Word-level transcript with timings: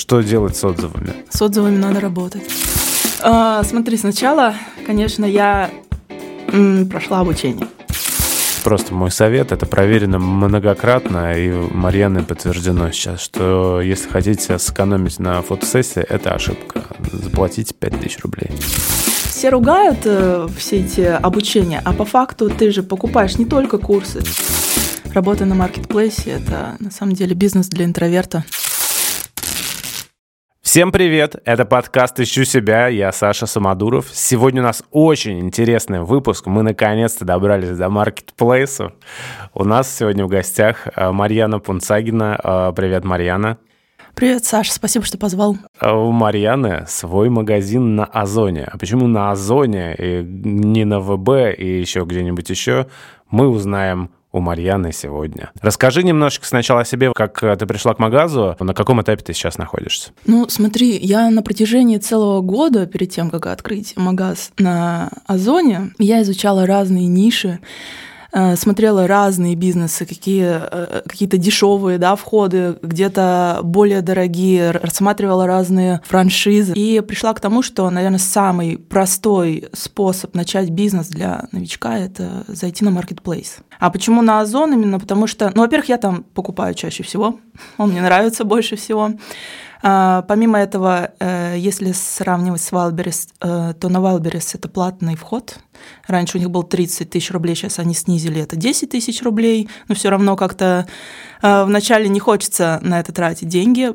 Что 0.00 0.22
делать 0.22 0.56
с 0.56 0.64
отзывами? 0.64 1.12
С 1.28 1.42
отзывами 1.42 1.76
надо 1.76 2.00
работать. 2.00 2.40
А, 3.22 3.62
смотри, 3.64 3.98
сначала, 3.98 4.54
конечно, 4.86 5.26
я 5.26 5.68
м, 6.48 6.88
прошла 6.88 7.20
обучение. 7.20 7.68
Просто 8.64 8.94
мой 8.94 9.10
совет, 9.10 9.52
это 9.52 9.66
проверено 9.66 10.18
многократно, 10.18 11.38
и 11.38 11.50
Марьяной 11.50 12.22
подтверждено 12.22 12.90
сейчас, 12.92 13.20
что 13.20 13.82
если 13.82 14.08
хотите 14.08 14.58
сэкономить 14.58 15.18
на 15.18 15.42
фотосессии, 15.42 16.00
это 16.00 16.32
ошибка. 16.32 16.82
Заплатите 17.12 17.74
5000 17.74 18.20
рублей. 18.20 18.50
Все 19.26 19.50
ругают 19.50 19.98
э, 20.04 20.48
все 20.56 20.80
эти 20.80 21.02
обучения, 21.02 21.82
а 21.84 21.92
по 21.92 22.06
факту 22.06 22.48
ты 22.48 22.70
же 22.70 22.82
покупаешь 22.82 23.36
не 23.36 23.44
только 23.44 23.76
курсы. 23.76 24.22
Работа 25.12 25.44
на 25.44 25.54
маркетплейсе– 25.54 26.30
это 26.42 26.76
на 26.78 26.90
самом 26.90 27.12
деле 27.12 27.34
бизнес 27.34 27.68
для 27.68 27.84
интроверта. 27.84 28.44
Всем 30.70 30.92
привет! 30.92 31.34
Это 31.46 31.64
подкаст 31.64 32.20
«Ищу 32.20 32.44
себя». 32.44 32.86
Я 32.86 33.10
Саша 33.10 33.46
Самодуров. 33.46 34.06
Сегодня 34.12 34.62
у 34.62 34.66
нас 34.66 34.84
очень 34.92 35.40
интересный 35.40 36.02
выпуск. 36.02 36.46
Мы 36.46 36.62
наконец-то 36.62 37.24
добрались 37.24 37.76
до 37.76 37.88
маркетплейсов. 37.90 38.92
У 39.52 39.64
нас 39.64 39.92
сегодня 39.92 40.24
в 40.24 40.28
гостях 40.28 40.86
э, 40.94 41.10
Марьяна 41.10 41.58
Пунцагина. 41.58 42.38
Э, 42.44 42.72
привет, 42.76 43.02
Марьяна. 43.04 43.58
Привет, 44.14 44.44
Саша, 44.44 44.72
спасибо, 44.72 45.04
что 45.04 45.18
позвал. 45.18 45.56
А 45.80 45.92
у 45.92 46.12
Марьяны 46.12 46.84
свой 46.86 47.30
магазин 47.30 47.96
на 47.96 48.04
Озоне. 48.04 48.68
А 48.70 48.78
почему 48.78 49.08
на 49.08 49.32
Озоне 49.32 49.96
и 49.98 50.22
не 50.22 50.84
на 50.84 51.00
ВБ 51.00 51.58
и 51.58 51.80
еще 51.80 52.04
где-нибудь 52.04 52.48
еще, 52.48 52.86
мы 53.28 53.48
узнаем 53.48 54.12
у 54.32 54.40
Марьяны 54.40 54.92
сегодня. 54.92 55.50
Расскажи 55.60 56.02
немножечко 56.02 56.46
сначала 56.46 56.82
о 56.82 56.84
себе, 56.84 57.12
как 57.14 57.42
э, 57.42 57.56
ты 57.56 57.66
пришла 57.66 57.94
к 57.94 57.98
магазу, 57.98 58.56
на 58.60 58.74
каком 58.74 59.02
этапе 59.02 59.24
ты 59.24 59.32
сейчас 59.32 59.58
находишься? 59.58 60.12
Ну, 60.26 60.48
смотри, 60.48 60.96
я 60.98 61.30
на 61.30 61.42
протяжении 61.42 61.98
целого 61.98 62.40
года, 62.40 62.86
перед 62.86 63.10
тем, 63.10 63.30
как 63.30 63.46
открыть 63.46 63.96
магаз 63.96 64.52
на 64.58 65.10
Озоне, 65.26 65.92
я 65.98 66.22
изучала 66.22 66.66
разные 66.66 67.06
ниши, 67.06 67.58
смотрела 68.56 69.06
разные 69.06 69.54
бизнесы, 69.54 70.06
какие, 70.06 70.60
э, 70.60 71.02
какие-то 71.06 71.36
дешевые 71.36 71.98
да, 71.98 72.14
входы, 72.16 72.76
где-то 72.82 73.60
более 73.62 74.02
дорогие, 74.02 74.70
рассматривала 74.70 75.46
разные 75.46 76.00
франшизы. 76.04 76.72
И 76.74 77.00
пришла 77.00 77.34
к 77.34 77.40
тому, 77.40 77.62
что, 77.62 77.88
наверное, 77.90 78.18
самый 78.18 78.78
простой 78.78 79.68
способ 79.72 80.34
начать 80.34 80.70
бизнес 80.70 81.08
для 81.08 81.48
новичка— 81.52 81.98
это 81.98 82.44
зайти 82.46 82.84
на 82.84 82.90
маркетплейс. 82.90 83.58
А 83.78 83.90
почему 83.90 84.22
на 84.22 84.40
Озон 84.40 84.72
именно? 84.74 85.00
Потому 85.00 85.26
что, 85.26 85.50
ну, 85.54 85.62
во-первых, 85.62 85.88
я 85.88 85.96
там 85.96 86.24
покупаю 86.34 86.74
чаще 86.74 87.02
всего, 87.02 87.40
он 87.78 87.90
мне 87.90 88.02
нравится 88.02 88.44
больше 88.44 88.76
всего. 88.76 89.12
А, 89.82 90.22
помимо 90.22 90.58
этого, 90.58 91.12
э, 91.18 91.54
если 91.56 91.92
сравнивать 91.92 92.60
с 92.60 92.72
Wildberries, 92.72 93.28
э, 93.40 93.74
то 93.80 93.88
на 93.88 93.98
Wildberries 93.98 94.50
это 94.54 94.68
платный 94.68 95.16
вход. 95.16 95.58
Раньше 96.06 96.36
у 96.36 96.40
них 96.40 96.50
был 96.50 96.62
30 96.62 97.08
тысяч 97.08 97.30
рублей, 97.30 97.54
сейчас 97.54 97.78
они 97.78 97.94
снизили 97.94 98.42
это 98.42 98.56
10 98.56 98.90
тысяч 98.90 99.22
рублей, 99.22 99.68
но 99.88 99.94
все 99.94 100.10
равно 100.10 100.36
как-то 100.36 100.86
э, 101.42 101.64
вначале 101.64 102.08
не 102.08 102.20
хочется 102.20 102.78
на 102.82 103.00
это 103.00 103.12
тратить 103.12 103.48
деньги. 103.48 103.92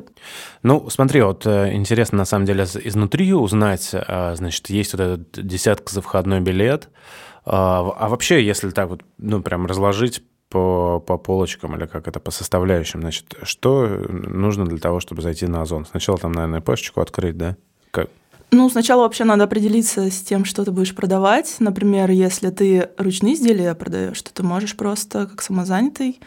Ну, 0.62 0.90
смотри, 0.90 1.22
вот 1.22 1.46
интересно 1.46 2.18
на 2.18 2.24
самом 2.24 2.46
деле 2.46 2.64
изнутри 2.64 3.32
узнать, 3.32 3.90
значит, 4.34 4.68
есть 4.70 4.92
вот 4.92 5.00
этот 5.00 5.46
десятка 5.46 5.92
за 5.94 6.02
входной 6.02 6.40
билет, 6.40 6.88
а, 7.44 7.92
а 7.96 8.08
вообще, 8.08 8.44
если 8.44 8.70
так 8.70 8.88
вот, 8.88 9.02
ну, 9.18 9.40
прям 9.40 9.66
разложить 9.66 10.22
по, 10.48 11.00
по 11.00 11.18
полочкам 11.18 11.76
или 11.76 11.86
как 11.86 12.08
это, 12.08 12.20
по 12.20 12.30
составляющим. 12.30 13.00
Значит, 13.00 13.34
что 13.42 13.86
нужно 14.08 14.64
для 14.64 14.78
того, 14.78 15.00
чтобы 15.00 15.22
зайти 15.22 15.46
на 15.46 15.62
Озон? 15.62 15.86
Сначала 15.86 16.18
там, 16.18 16.32
наверное, 16.32 16.60
пошечку 16.60 17.00
открыть, 17.00 17.36
да? 17.36 17.56
Как? 17.90 18.08
Ну, 18.52 18.70
сначала 18.70 19.02
вообще 19.02 19.24
надо 19.24 19.44
определиться 19.44 20.10
с 20.10 20.22
тем, 20.22 20.44
что 20.44 20.64
ты 20.64 20.70
будешь 20.70 20.94
продавать. 20.94 21.56
Например, 21.58 22.10
если 22.10 22.50
ты 22.50 22.90
ручные 22.96 23.34
изделия 23.34 23.74
продаешь, 23.74 24.22
то 24.22 24.32
ты 24.32 24.42
можешь 24.42 24.76
просто 24.76 25.26
как 25.26 25.42
самозанятый 25.42 26.20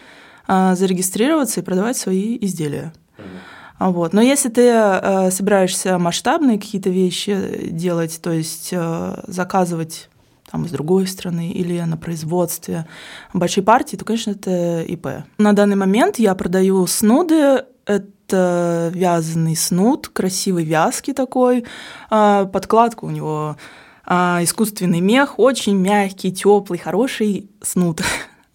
а, 0.48 0.76
зарегистрироваться 0.76 1.62
и 1.62 1.64
продавать 1.64 1.96
свои 1.96 2.38
изделия. 2.42 2.94
Mm-hmm. 3.18 3.92
Вот. 3.92 4.12
Но 4.12 4.22
если 4.22 4.50
ты 4.50 4.68
э, 4.68 5.32
собираешься 5.32 5.98
масштабные 5.98 6.60
какие-то 6.60 6.90
вещи 6.90 7.70
делать, 7.72 8.20
то 8.22 8.32
есть 8.32 8.70
э, 8.74 9.22
заказывать 9.28 10.10
там, 10.52 10.66
из 10.66 10.72
другой 10.72 11.08
страны 11.08 11.52
или 11.52 11.80
на 11.82 11.98
производстве 11.98 12.86
большой 13.34 13.64
партии, 13.64 13.96
то, 13.96 14.06
конечно, 14.06 14.32
это 14.32 14.82
ИП. 14.82 15.08
На 15.38 15.54
данный 15.54 15.76
момент 15.76 16.20
я 16.20 16.34
продаю 16.36 16.86
снуды. 16.88 17.66
Это 17.86 18.92
вязаный 18.94 19.56
снуд, 19.56 20.08
красивый 20.08 20.64
вязкий 20.64 21.14
такой. 21.14 21.66
А, 22.12 22.46
подкладка 22.46 23.06
у 23.06 23.10
него 23.10 23.58
а, 24.06 24.40
искусственный 24.44 25.02
мех, 25.02 25.40
очень 25.40 25.76
мягкий, 25.76 26.32
теплый, 26.32 26.78
хороший 26.78 27.50
снуд 27.62 28.02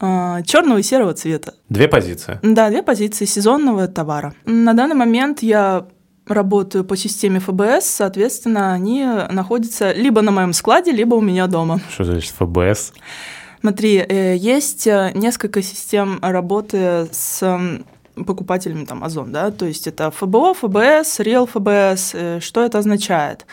а, 0.01 0.43
черного 0.43 0.79
и 0.79 0.83
серого 0.83 1.15
цвета. 1.15 1.55
Две 1.69 1.89
позиции. 1.89 2.39
Да, 2.43 2.71
две 2.71 2.83
позиции 2.83 3.25
сезонного 3.25 3.89
товара. 3.89 4.35
На 4.45 4.75
данный 4.75 4.97
момент 4.97 5.43
я 5.43 5.87
работаю 6.27 6.85
по 6.85 6.97
системе 6.97 7.41
ФБС, 7.41 7.85
соответственно, 7.85 8.73
они 8.73 9.05
находятся 9.31 9.93
либо 9.93 10.23
на 10.23 10.31
моем 10.31 10.53
складе, 10.53 10.91
либо 10.91 11.15
у 11.15 11.21
меня 11.21 11.47
дома. 11.47 11.81
Что 11.91 12.05
значит 12.05 12.35
ФБС? 12.39 12.93
Смотри, 13.61 13.97
э, 13.97 14.37
есть 14.37 14.87
э, 14.87 15.13
несколько 15.15 15.63
систем 15.63 16.19
работы 16.21 17.09
с 17.11 17.43
покупателями 18.15 18.85
там 18.85 19.03
Озон, 19.03 19.33
да, 19.33 19.51
то 19.51 19.65
есть 19.65 19.87
это 19.87 20.11
ФБО, 20.11 20.55
ФБС, 20.55 21.21
Real 21.21 21.47
ФБС. 21.47 22.11
Э, 22.15 22.41
что 22.41 22.63
это 22.63 22.79
означает? 22.79 23.47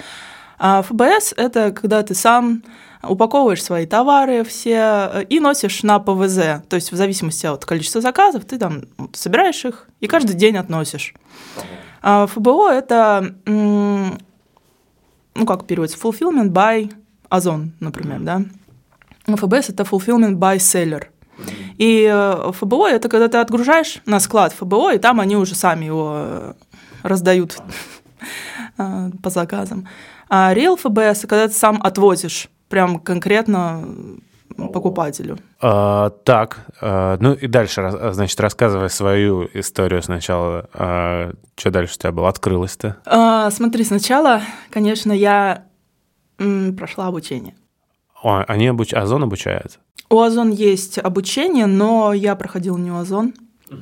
А 0.59 0.81
ФБС– 0.81 1.33
это 1.37 1.71
когда 1.71 2.03
ты 2.03 2.13
сам 2.13 2.61
упаковываешь 3.03 3.63
свои 3.63 3.85
товары 3.85 4.43
все 4.43 5.25
и 5.29 5.39
носишь 5.39 5.81
на 5.81 5.97
ПВЗ. 5.99 6.61
То 6.67 6.75
есть 6.75 6.91
в 6.91 6.95
зависимости 6.95 7.45
от 7.45 7.65
количества 7.65 8.01
заказов 8.01 8.45
ты 8.45 8.59
там 8.59 8.83
собираешь 9.13 9.65
их 9.65 9.87
и 10.01 10.07
каждый 10.07 10.35
день 10.35 10.57
относишь. 10.57 11.15
А 11.55 11.90
ФБО– 12.01 12.71
это, 12.71 13.35
ну, 13.45 14.17
как 15.45 15.65
переводится, 15.65 15.99
fulfillment 15.99 16.49
by 16.49 16.93
Озон, 17.29 17.73
например, 17.79 18.19
да. 18.19 18.43
ФБС– 19.25 19.69
это 19.69 19.83
fulfillment 19.83 20.35
by 20.35 20.57
seller. 20.57 21.05
И 21.77 22.07
э, 22.11 22.51
ФБО– 22.51 22.89
это 22.91 23.09
когда 23.09 23.27
ты 23.27 23.37
отгружаешь 23.37 24.01
на 24.05 24.19
склад 24.19 24.53
ФБО, 24.53 24.95
и 24.95 24.97
там 24.99 25.19
они 25.19 25.35
уже 25.35 25.55
сами 25.55 25.85
его 25.85 26.13
э, 26.15 26.53
раздают 27.03 27.57
э, 28.77 29.11
по 29.23 29.29
заказам. 29.29 29.87
А 30.29 30.53
Real 30.53 30.75
ФБС– 30.75 31.21
когда 31.27 31.47
ты 31.47 31.53
сам 31.53 31.79
отвозишь 31.81 32.49
прям 32.69 32.99
конкретно 32.99 33.85
покупателю. 34.69 35.37
А, 35.59 36.09
так, 36.09 36.65
а, 36.81 37.17
ну 37.19 37.33
и 37.33 37.47
дальше, 37.47 37.91
значит, 38.11 38.39
рассказывай 38.39 38.89
свою 38.89 39.47
историю 39.53 40.01
сначала. 40.01 40.69
А, 40.73 41.33
что 41.55 41.71
дальше 41.71 41.95
у 41.95 41.99
тебя 41.99 42.11
было? 42.11 42.29
Открылось-то? 42.29 42.97
А, 43.05 43.49
смотри, 43.51 43.83
сначала, 43.83 44.41
конечно, 44.69 45.11
я 45.11 45.65
м, 46.39 46.75
прошла 46.75 47.07
обучение. 47.07 47.55
О, 48.23 48.43
они 48.47 48.67
обуч... 48.67 48.93
Озон 48.93 49.23
обучают? 49.23 49.79
У 50.09 50.19
Озон 50.19 50.51
есть 50.51 50.97
обучение, 50.97 51.65
но 51.65 52.13
я 52.13 52.35
проходила 52.35 52.77
не 52.77 52.91
у 52.91 52.97
Озон, 52.97 53.33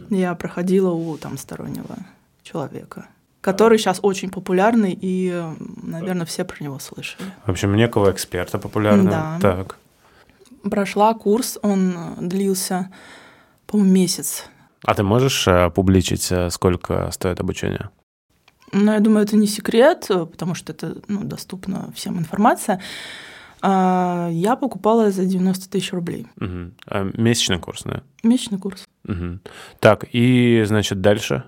я 0.10 0.36
проходила 0.36 0.92
у 0.92 1.18
там 1.18 1.38
стороннего 1.38 1.96
человека 2.44 3.08
который 3.42 3.78
сейчас 3.78 4.00
очень 4.02 4.30
популярный, 4.30 4.98
и, 5.00 5.34
наверное, 5.82 6.26
все 6.26 6.44
про 6.44 6.62
него 6.62 6.78
слышали. 6.80 7.24
В 7.46 7.50
общем, 7.52 7.74
некого 7.74 8.12
эксперта 8.12 8.60
популярного. 8.60 9.10
Да. 9.10 9.38
Так 9.42 9.78
прошла 10.64 11.14
курс, 11.14 11.58
он 11.62 11.96
длился, 12.20 12.90
по-моему, 13.66 13.94
месяц. 13.94 14.46
А 14.84 14.94
ты 14.94 15.04
можешь 15.04 15.48
э, 15.48 15.70
публичить, 15.70 16.32
э, 16.32 16.50
сколько 16.50 17.12
стоит 17.12 17.40
обучение? 17.40 17.90
Ну, 18.72 18.94
я 18.94 19.00
думаю, 19.00 19.26
это 19.26 19.36
не 19.36 19.48
секрет, 19.48 20.06
потому 20.08 20.56
что 20.56 20.72
это 20.74 20.98
ну, 21.08 21.24
доступна 21.24 21.92
всем 21.94 22.18
информация. 22.18 22.82
А, 23.62 24.30
я 24.32 24.56
покупала 24.56 25.12
за 25.12 25.26
90 25.26 25.70
тысяч 25.70 25.92
рублей. 25.92 26.28
Угу. 26.40 26.72
А 26.88 27.12
месячный 27.16 27.60
курс, 27.60 27.84
да? 27.84 28.04
Месячный 28.24 28.60
курс. 28.60 28.88
Угу. 29.08 29.40
Так, 29.80 30.06
и, 30.12 30.64
значит, 30.66 31.02
дальше? 31.02 31.44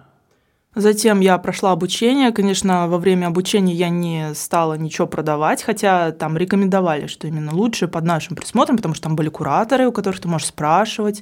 Затем 0.76 1.20
я 1.20 1.38
прошла 1.38 1.72
обучение. 1.72 2.32
Конечно, 2.32 2.88
во 2.88 2.98
время 2.98 3.28
обучения 3.28 3.74
я 3.74 3.90
не 3.90 4.34
стала 4.36 4.76
ничего 4.76 5.06
продавать, 5.06 5.64
хотя 5.64 6.12
там 6.12 6.38
рекомендовали, 6.38 7.08
что 7.08 7.28
именно 7.28 7.54
лучше 7.54 7.90
под 7.90 8.06
нашим 8.06 8.38
присмотром, 8.38 8.78
потому 8.78 8.96
что 8.96 9.04
там 9.04 9.16
были 9.18 9.28
кураторы, 9.28 9.88
у 9.88 9.92
которых 9.92 10.22
ты 10.22 10.30
можешь 10.30 10.48
спрашивать. 10.48 11.22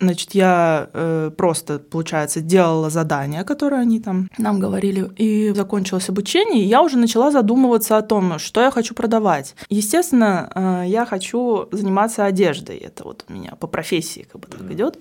Значит, 0.00 0.34
я 0.34 0.90
э, 0.92 1.30
просто, 1.36 1.78
получается, 1.78 2.40
делала 2.40 2.90
задания, 2.90 3.44
которые 3.44 3.82
они 3.82 4.00
там 4.00 4.28
нам 4.36 4.58
говорили, 4.58 5.08
и 5.16 5.52
закончилось 5.54 6.08
обучение, 6.08 6.64
и 6.64 6.66
я 6.66 6.82
уже 6.82 6.98
начала 6.98 7.30
задумываться 7.30 7.98
о 7.98 8.02
том, 8.02 8.38
что 8.38 8.60
я 8.60 8.70
хочу 8.72 8.94
продавать. 8.94 9.54
Естественно, 9.68 10.50
э, 10.54 10.84
я 10.88 11.06
хочу 11.06 11.68
заниматься 11.70 12.24
одеждой. 12.24 12.78
Это 12.78 13.04
вот 13.04 13.24
у 13.28 13.32
меня 13.32 13.52
по 13.60 13.68
профессии 13.68 14.26
как 14.30 14.40
бы 14.40 14.48
так 14.48 14.68
идет. 14.72 14.98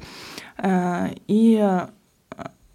Э, 0.58 1.10
и 1.28 1.82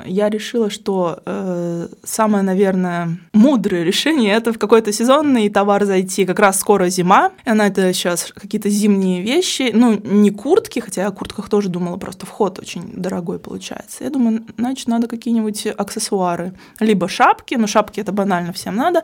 я 0.05 0.29
решила, 0.29 0.71
что 0.71 1.23
э, 1.25 1.89
самое, 2.03 2.45
наверное, 2.45 3.19
мудрое 3.33 3.85
решение 3.85 4.35
это 4.35 4.53
в 4.53 4.59
какой-то 4.59 4.93
сезонный 4.93 5.49
товар 5.49 5.85
зайти. 5.85 6.25
Как 6.25 6.39
раз 6.39 6.59
скоро 6.59 6.89
зима, 6.89 7.33
и 7.45 7.51
она 7.51 7.67
это 7.67 7.93
сейчас 7.93 8.33
какие-то 8.35 8.69
зимние 8.69 9.23
вещи, 9.23 9.71
ну 9.73 9.99
не 10.03 10.31
куртки, 10.31 10.81
хотя 10.81 11.03
я 11.03 11.09
о 11.09 11.13
куртках 11.13 11.49
тоже 11.49 11.69
думала, 11.69 11.97
просто 11.97 12.27
вход 12.27 12.59
очень 12.59 12.93
дорогой 12.95 13.39
получается. 13.39 14.05
Я 14.05 14.11
думаю, 14.11 14.45
значит 14.59 14.89
надо 14.89 15.09
какие-нибудь 15.09 15.67
аксессуары, 15.67 16.53
либо 16.81 17.09
шапки, 17.09 17.55
но 17.55 17.67
шапки 17.67 18.01
это 18.01 18.13
банально 18.13 18.53
всем 18.53 18.77
надо. 18.77 19.03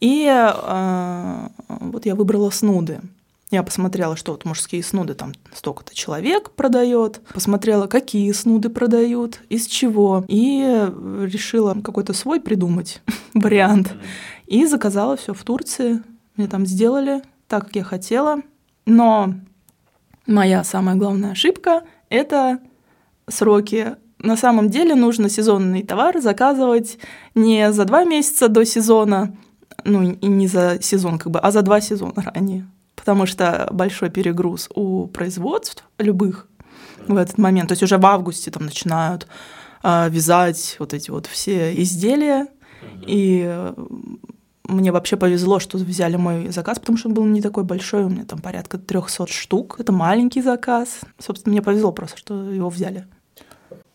И 0.00 0.26
э, 0.26 1.48
вот 1.68 2.06
я 2.06 2.14
выбрала 2.14 2.50
снуды. 2.50 3.00
Я 3.50 3.64
посмотрела, 3.64 4.14
что 4.14 4.30
вот 4.30 4.44
мужские 4.44 4.82
снуды 4.84 5.14
там 5.14 5.32
столько-то 5.52 5.92
человек 5.92 6.52
продает, 6.52 7.20
посмотрела, 7.34 7.88
какие 7.88 8.30
снуды 8.30 8.68
продают, 8.68 9.40
из 9.48 9.66
чего, 9.66 10.24
и 10.28 10.88
решила 11.22 11.74
какой-то 11.74 12.12
свой 12.12 12.40
придумать 12.40 13.02
вариант. 13.34 13.92
И 14.46 14.66
заказала 14.66 15.16
все 15.16 15.34
в 15.34 15.42
Турции. 15.42 16.00
Мне 16.36 16.46
там 16.46 16.64
сделали 16.64 17.22
так, 17.48 17.66
как 17.66 17.76
я 17.76 17.82
хотела. 17.82 18.42
Но 18.86 19.34
моя 20.28 20.62
самая 20.62 20.94
главная 20.94 21.32
ошибка— 21.32 21.82
это 22.08 22.60
сроки. 23.26 23.96
На 24.18 24.36
самом 24.36 24.70
деле 24.70 24.94
нужно 24.94 25.28
сезонный 25.28 25.82
товар 25.82 26.20
заказывать 26.20 26.98
не 27.34 27.72
за 27.72 27.84
два 27.84 28.04
месяца 28.04 28.48
до 28.48 28.64
сезона, 28.64 29.36
ну 29.84 30.12
и 30.12 30.26
не 30.26 30.46
за 30.46 30.78
сезон 30.80 31.18
как 31.18 31.32
бы, 31.32 31.40
а 31.40 31.50
за 31.50 31.62
два 31.62 31.80
сезона 31.80 32.22
ранее 32.22 32.68
потому 33.00 33.26
что 33.26 33.68
большой 33.72 34.10
перегруз 34.10 34.68
у 34.74 35.06
производств 35.08 35.84
любых 35.98 36.46
в 37.08 37.16
этот 37.16 37.38
момент. 37.38 37.68
То 37.68 37.72
есть 37.72 37.82
уже 37.82 37.98
в 37.98 38.06
августе 38.06 38.50
там 38.50 38.64
начинают 38.64 39.26
э, 39.82 40.08
вязать 40.08 40.76
вот 40.78 40.94
эти 40.94 41.10
вот 41.10 41.26
все 41.26 41.74
изделия. 41.74 42.46
И 43.06 43.42
э, 43.44 43.74
мне 44.64 44.92
вообще 44.92 45.16
повезло, 45.16 45.58
что 45.58 45.78
взяли 45.78 46.16
мой 46.16 46.48
заказ, 46.50 46.78
потому 46.78 46.98
что 46.98 47.08
он 47.08 47.14
был 47.14 47.24
не 47.24 47.42
такой 47.42 47.64
большой, 47.64 48.04
у 48.04 48.08
меня 48.08 48.24
там 48.24 48.40
порядка 48.40 48.78
300 48.78 49.26
штук. 49.26 49.76
Это 49.78 49.92
маленький 49.92 50.42
заказ. 50.42 51.00
Собственно, 51.18 51.52
мне 51.52 51.62
повезло 51.62 51.92
просто, 51.92 52.16
что 52.16 52.50
его 52.50 52.68
взяли. 52.68 53.06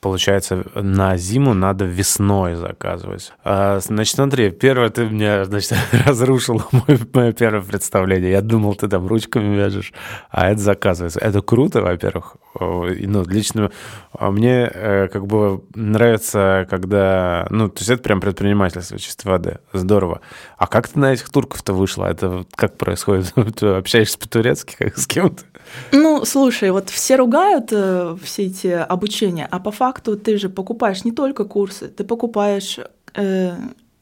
Получается, 0.05 0.63
на 0.75 1.17
зиму 1.17 1.55
надо 1.55 1.85
весной 1.85 2.53
заказывать. 2.53 3.33
А, 3.43 3.79
значит, 3.79 4.13
смотри, 4.13 4.51
первое, 4.51 4.91
ты 4.91 5.05
мне, 5.05 5.45
значит, 5.45 5.73
разрушил 6.05 6.61
мое, 6.71 7.31
первое 7.33 7.63
представление. 7.63 8.29
Я 8.29 8.41
думал, 8.41 8.75
ты 8.75 8.87
там 8.87 9.07
ручками 9.07 9.55
вяжешь, 9.55 9.93
а 10.29 10.51
это 10.51 10.61
заказывается. 10.61 11.19
Это 11.19 11.41
круто, 11.41 11.81
во-первых. 11.81 12.35
Ну, 12.59 13.25
лично 13.25 13.71
а 14.13 14.29
мне 14.29 14.69
э, 14.71 15.07
как 15.07 15.25
бы 15.25 15.63
нравится, 15.73 16.67
когда... 16.69 17.47
Ну, 17.49 17.67
то 17.69 17.79
есть 17.79 17.89
это 17.89 18.03
прям 18.03 18.21
предпринимательство 18.21 18.99
чистой 18.99 19.25
воды. 19.27 19.57
Здорово. 19.73 20.21
А 20.57 20.67
как 20.67 20.87
ты 20.87 20.99
на 20.99 21.13
этих 21.13 21.29
турков-то 21.31 21.73
вышла? 21.73 22.05
Это 22.05 22.45
как 22.55 22.77
происходит? 22.77 23.33
Ты 23.55 23.67
общаешься 23.69 24.19
по-турецки 24.19 24.75
как 24.77 24.97
с 24.99 25.07
кем-то? 25.07 25.43
Ну, 25.91 26.25
слушай, 26.25 26.71
вот 26.71 26.89
все 26.89 27.15
ругают 27.15 27.69
э, 27.71 28.15
все 28.23 28.45
эти 28.45 28.67
обучения, 28.67 29.47
а 29.49 29.59
по 29.59 29.71
факту 29.71 30.17
ты 30.17 30.37
же 30.37 30.49
покупаешь 30.49 31.03
не 31.03 31.11
только 31.11 31.45
курсы, 31.45 31.87
ты 31.87 32.03
покупаешь 32.03 32.79
э, 33.13 33.53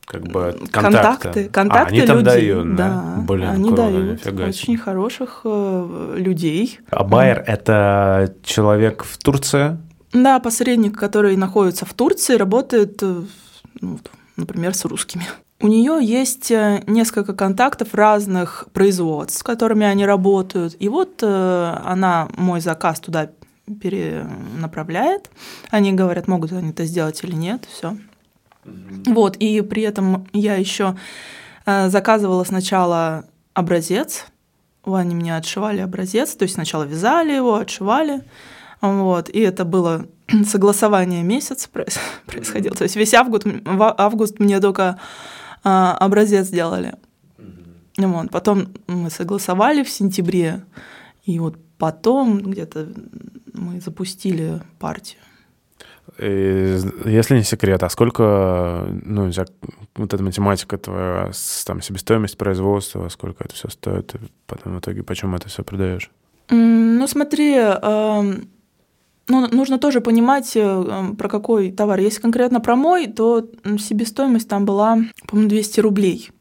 как 0.06 0.28
бы 0.28 0.56
контакты, 0.72 1.50
контакты, 1.50 1.50
контакты 1.50 1.96
а, 1.96 1.98
они 1.98 2.02
там 2.02 2.18
людей. 2.20 2.34
дают, 2.34 2.76
да? 2.76 2.88
да 2.90 3.22
Блин, 3.22 3.50
они 3.50 3.68
круто, 3.70 3.84
дают 3.84 4.28
очень 4.50 4.78
хороших 4.78 5.42
э, 5.46 6.16
людей. 6.18 6.80
А 6.90 7.04
байер 7.04 7.40
mm. 7.40 7.44
это 7.46 8.36
человек 8.44 9.04
в 9.04 9.18
Турции? 9.18 9.78
Да, 10.12 10.40
посредник, 10.40 10.98
который 10.98 11.36
находится 11.36 11.86
в 11.86 11.94
Турции, 11.94 12.36
работает, 12.36 13.02
э, 13.02 13.22
ну, 13.82 14.00
например, 14.36 14.76
с 14.76 14.86
русскими. 14.86 15.24
У 15.64 15.68
нее 15.68 16.00
есть 16.02 16.52
э, 16.52 16.84
несколько 16.88 17.34
контактов 17.34 17.94
разных 17.94 18.68
производств, 18.74 19.40
с 19.40 19.44
которыми 19.44 19.86
они 19.86 20.06
работают. 20.06 20.76
И 20.78 20.90
вот 20.90 21.24
э, 21.24 21.80
она 21.86 22.28
мой 22.36 22.60
заказ 22.60 23.00
туда 23.00 23.30
перенаправляет. 23.82 25.32
Они 25.70 25.94
говорят, 25.94 26.28
могут 26.28 26.52
они 26.52 26.72
это 26.72 26.84
сделать 26.84 27.24
или 27.24 27.34
нет, 27.34 27.66
все. 27.72 27.96
Mm-hmm. 28.66 29.14
Вот, 29.14 29.38
и 29.38 29.62
при 29.62 29.84
этом 29.84 30.28
я 30.34 30.56
еще 30.56 30.98
э, 31.66 31.88
заказывала 31.88 32.44
сначала 32.44 33.24
образец. 33.54 34.26
Они 34.84 35.16
мне 35.16 35.34
отшивали 35.34 35.80
образец, 35.80 36.36
то 36.36 36.44
есть 36.44 36.56
сначала 36.56 36.84
вязали 36.84 37.32
его, 37.32 37.56
отшивали. 37.56 38.22
Вот, 38.82 39.30
и 39.30 39.40
это 39.40 39.64
было 39.64 40.08
согласование 40.46 41.24
месяц 41.24 41.70
происходило. 42.26 42.76
То 42.76 42.84
есть 42.84 42.98
весь 42.98 43.14
август, 43.14 43.48
август 43.66 44.40
мне 44.40 44.60
только 44.60 45.00
а, 45.64 45.98
образец 45.98 46.48
сделали. 46.48 46.96
Mm-hmm. 47.38 48.08
Вот. 48.08 48.32
Потом 48.32 48.68
мы 48.88 49.10
согласовали 49.10 49.84
в 49.84 49.90
сентябре, 49.90 50.64
и 51.26 51.40
вот 51.40 51.58
потом 51.78 52.42
где-то 52.42 52.90
мы 53.54 53.82
запустили 53.82 54.62
партию. 54.80 55.20
И, 56.20 56.78
если 57.06 57.38
не 57.38 57.44
секрет, 57.44 57.82
а 57.82 57.90
сколько, 57.90 58.88
ну, 59.04 59.32
вот 59.96 60.14
эта 60.14 60.24
математика 60.24 60.78
твоя, 60.78 61.32
там, 61.66 61.82
себестоимость 61.82 62.38
производства, 62.38 63.08
сколько 63.10 63.44
это 63.44 63.56
все 63.56 63.70
стоит, 63.70 64.16
и 64.16 64.18
потом 64.46 64.76
в 64.76 64.80
итоге 64.80 65.04
почему 65.04 65.38
это 65.38 65.48
все 65.48 65.64
продаешь? 65.64 66.12
Ну, 66.50 67.08
смотри, 67.08 67.56
ну, 69.28 69.48
нужно 69.48 69.78
тоже 69.78 70.02
понимать, 70.02 70.52
э, 70.56 71.14
про 71.18 71.30
какой 71.30 71.72
товар. 71.72 72.00
Если 72.00 72.20
конкретно 72.22 72.60
про 72.60 72.76
мой, 72.76 73.08
то 73.08 73.48
себестоимость 73.80 74.50
там 74.50 74.66
была, 74.66 75.00
по-моему, 75.28 75.50
200 75.50 75.80
рублей. 75.80 76.32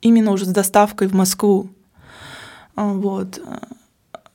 Именно 0.00 0.30
уже 0.30 0.44
с 0.44 0.48
доставкой 0.48 1.08
в 1.08 1.14
Москву. 1.14 1.70
А, 2.76 2.92
вот. 2.92 3.40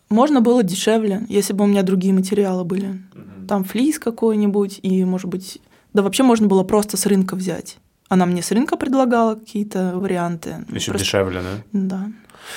Можно 0.10 0.42
было 0.42 0.62
дешевле, 0.64 1.26
если 1.30 1.54
бы 1.54 1.64
у 1.64 1.68
меня 1.68 1.84
другие 1.84 2.14
материалы 2.14 2.66
были. 2.66 3.02
Там 3.48 3.64
флис 3.64 3.98
какой-нибудь, 3.98 4.80
и, 4.84 5.04
может 5.06 5.28
быть, 5.28 5.60
да 5.94 6.04
вообще 6.04 6.24
можно 6.24 6.48
было 6.48 6.64
просто 6.64 6.98
с 6.98 7.06
рынка 7.06 7.36
взять. 7.36 7.78
Она 8.10 8.26
мне 8.26 8.42
с 8.42 8.52
рынка 8.52 8.76
предлагала 8.76 9.36
какие-то 9.36 9.94
варианты. 9.96 10.66
Еще 10.70 10.92
просто... 10.92 11.06
дешевле, 11.06 11.42
да? 11.42 11.64
Да. 11.72 12.12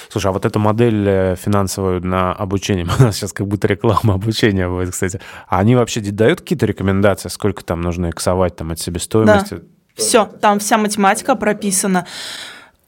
Слушай, 0.09 0.29
а 0.29 0.33
вот 0.33 0.45
эту 0.45 0.59
модель 0.59 1.09
э, 1.09 1.37
финансовую 1.37 2.05
на 2.05 2.33
обучение, 2.33 2.87
у 2.99 3.03
нас 3.03 3.17
сейчас 3.17 3.33
как 3.33 3.47
будто 3.47 3.67
реклама 3.67 4.15
обучения 4.15 4.69
будет, 4.69 4.91
кстати, 4.91 5.21
а 5.49 5.59
они 5.59 5.77
вообще 5.77 6.01
дают 6.01 6.41
какие-то 6.41 6.67
рекомендации, 6.67 7.29
сколько 7.29 7.65
там 7.65 7.81
нужно 7.81 8.11
иксовать 8.11 8.57
там, 8.57 8.73
от 8.73 8.81
себестоимости? 8.81 9.55
Да. 9.55 9.63
Все, 9.95 10.27
там 10.27 10.59
вся 10.59 10.79
математика 10.79 11.35
прописана. 11.37 12.07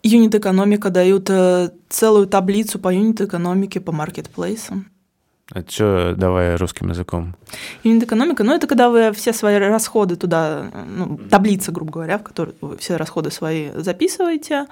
Юнит-экономика 0.02 0.90
дают 0.90 1.28
э, 1.30 1.70
целую 1.88 2.26
таблицу 2.26 2.78
по 2.78 2.92
юнит-экономике, 2.92 3.80
по 3.80 3.92
маркетплейсам. 3.92 4.86
А 5.50 5.62
что, 5.66 6.14
давай 6.14 6.56
русским 6.56 6.90
языком? 6.90 7.34
Юнит-экономика, 7.82 8.44
ну, 8.44 8.54
это 8.54 8.66
когда 8.66 8.90
вы 8.90 9.12
все 9.12 9.32
свои 9.32 9.56
расходы 9.56 10.16
туда, 10.16 10.70
ну, 10.86 11.18
таблица, 11.30 11.72
грубо 11.72 11.92
говоря, 11.92 12.18
в 12.18 12.22
которой 12.22 12.54
вы 12.60 12.76
все 12.76 12.96
расходы 12.96 13.30
свои 13.30 13.70
записываете, 13.74 14.66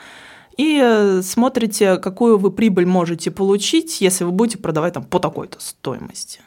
и 0.56 0.80
э, 0.82 1.20
смотрите, 1.22 1.98
какую 1.98 2.38
вы 2.38 2.50
прибыль 2.50 2.86
можете 2.86 3.30
получить, 3.30 4.00
если 4.00 4.24
вы 4.24 4.32
будете 4.32 4.58
продавать 4.58 4.94
там 4.94 5.04
по 5.04 5.18
такой-то 5.18 5.60
стоимости. 5.60 6.40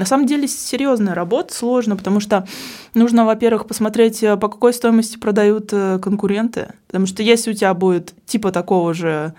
На 0.00 0.06
самом 0.06 0.26
деле 0.26 0.48
серьезная 0.48 1.14
работа, 1.14 1.52
сложно, 1.52 1.94
потому 1.94 2.20
что 2.20 2.46
нужно, 2.94 3.26
во-первых, 3.26 3.66
посмотреть, 3.66 4.22
э, 4.22 4.36
по 4.38 4.48
какой 4.48 4.72
стоимости 4.72 5.18
продают 5.18 5.68
э, 5.72 5.98
конкуренты. 5.98 6.68
Потому 6.86 7.06
что 7.06 7.22
если 7.22 7.50
у 7.50 7.54
тебя 7.54 7.74
будет 7.74 8.14
типа 8.24 8.50
такого 8.50 8.94
же 8.94 9.34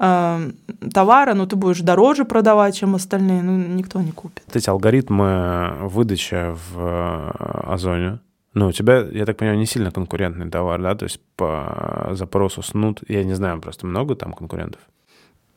э, 0.00 0.50
товара, 0.92 1.34
но 1.34 1.46
ты 1.46 1.54
будешь 1.54 1.80
дороже 1.80 2.24
продавать, 2.24 2.76
чем 2.76 2.96
остальные, 2.96 3.42
ну, 3.42 3.56
никто 3.56 4.02
не 4.02 4.10
купит. 4.10 4.42
Эти 4.52 4.68
алгоритмы 4.68 5.76
выдачи 5.82 6.56
в 6.72 7.32
Озоне, 7.72 8.18
ну, 8.52 8.68
у 8.68 8.72
тебя, 8.72 9.00
я 9.12 9.26
так 9.26 9.36
понимаю, 9.36 9.58
не 9.58 9.66
сильно 9.66 9.90
конкурентный 9.92 10.50
товар, 10.50 10.82
да? 10.82 10.94
То 10.94 11.04
есть 11.04 11.20
по 11.36 12.10
запросу 12.12 12.62
снуд, 12.62 13.00
я 13.08 13.22
не 13.22 13.34
знаю, 13.34 13.60
просто 13.60 13.86
много 13.86 14.16
там 14.16 14.32
конкурентов? 14.32 14.80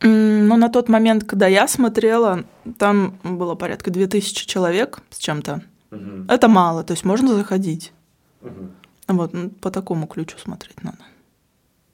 Ну, 0.01 0.57
на 0.57 0.69
тот 0.69 0.89
момент, 0.89 1.23
когда 1.23 1.47
я 1.47 1.67
смотрела, 1.67 2.43
там 2.77 3.17
было 3.23 3.55
порядка 3.55 3.89
2000 3.89 4.45
человек 4.45 4.99
с 5.09 5.17
чем-то. 5.17 5.63
Угу. 5.91 6.25
Это 6.27 6.47
мало, 6.47 6.83
то 6.83 6.91
есть 6.91 7.05
можно 7.05 7.33
заходить. 7.33 7.93
Угу. 8.41 8.71
Вот, 9.07 9.33
ну, 9.33 9.49
по 9.49 9.71
такому 9.71 10.05
ключу 10.05 10.37
смотреть 10.37 10.83
надо. 10.83 10.99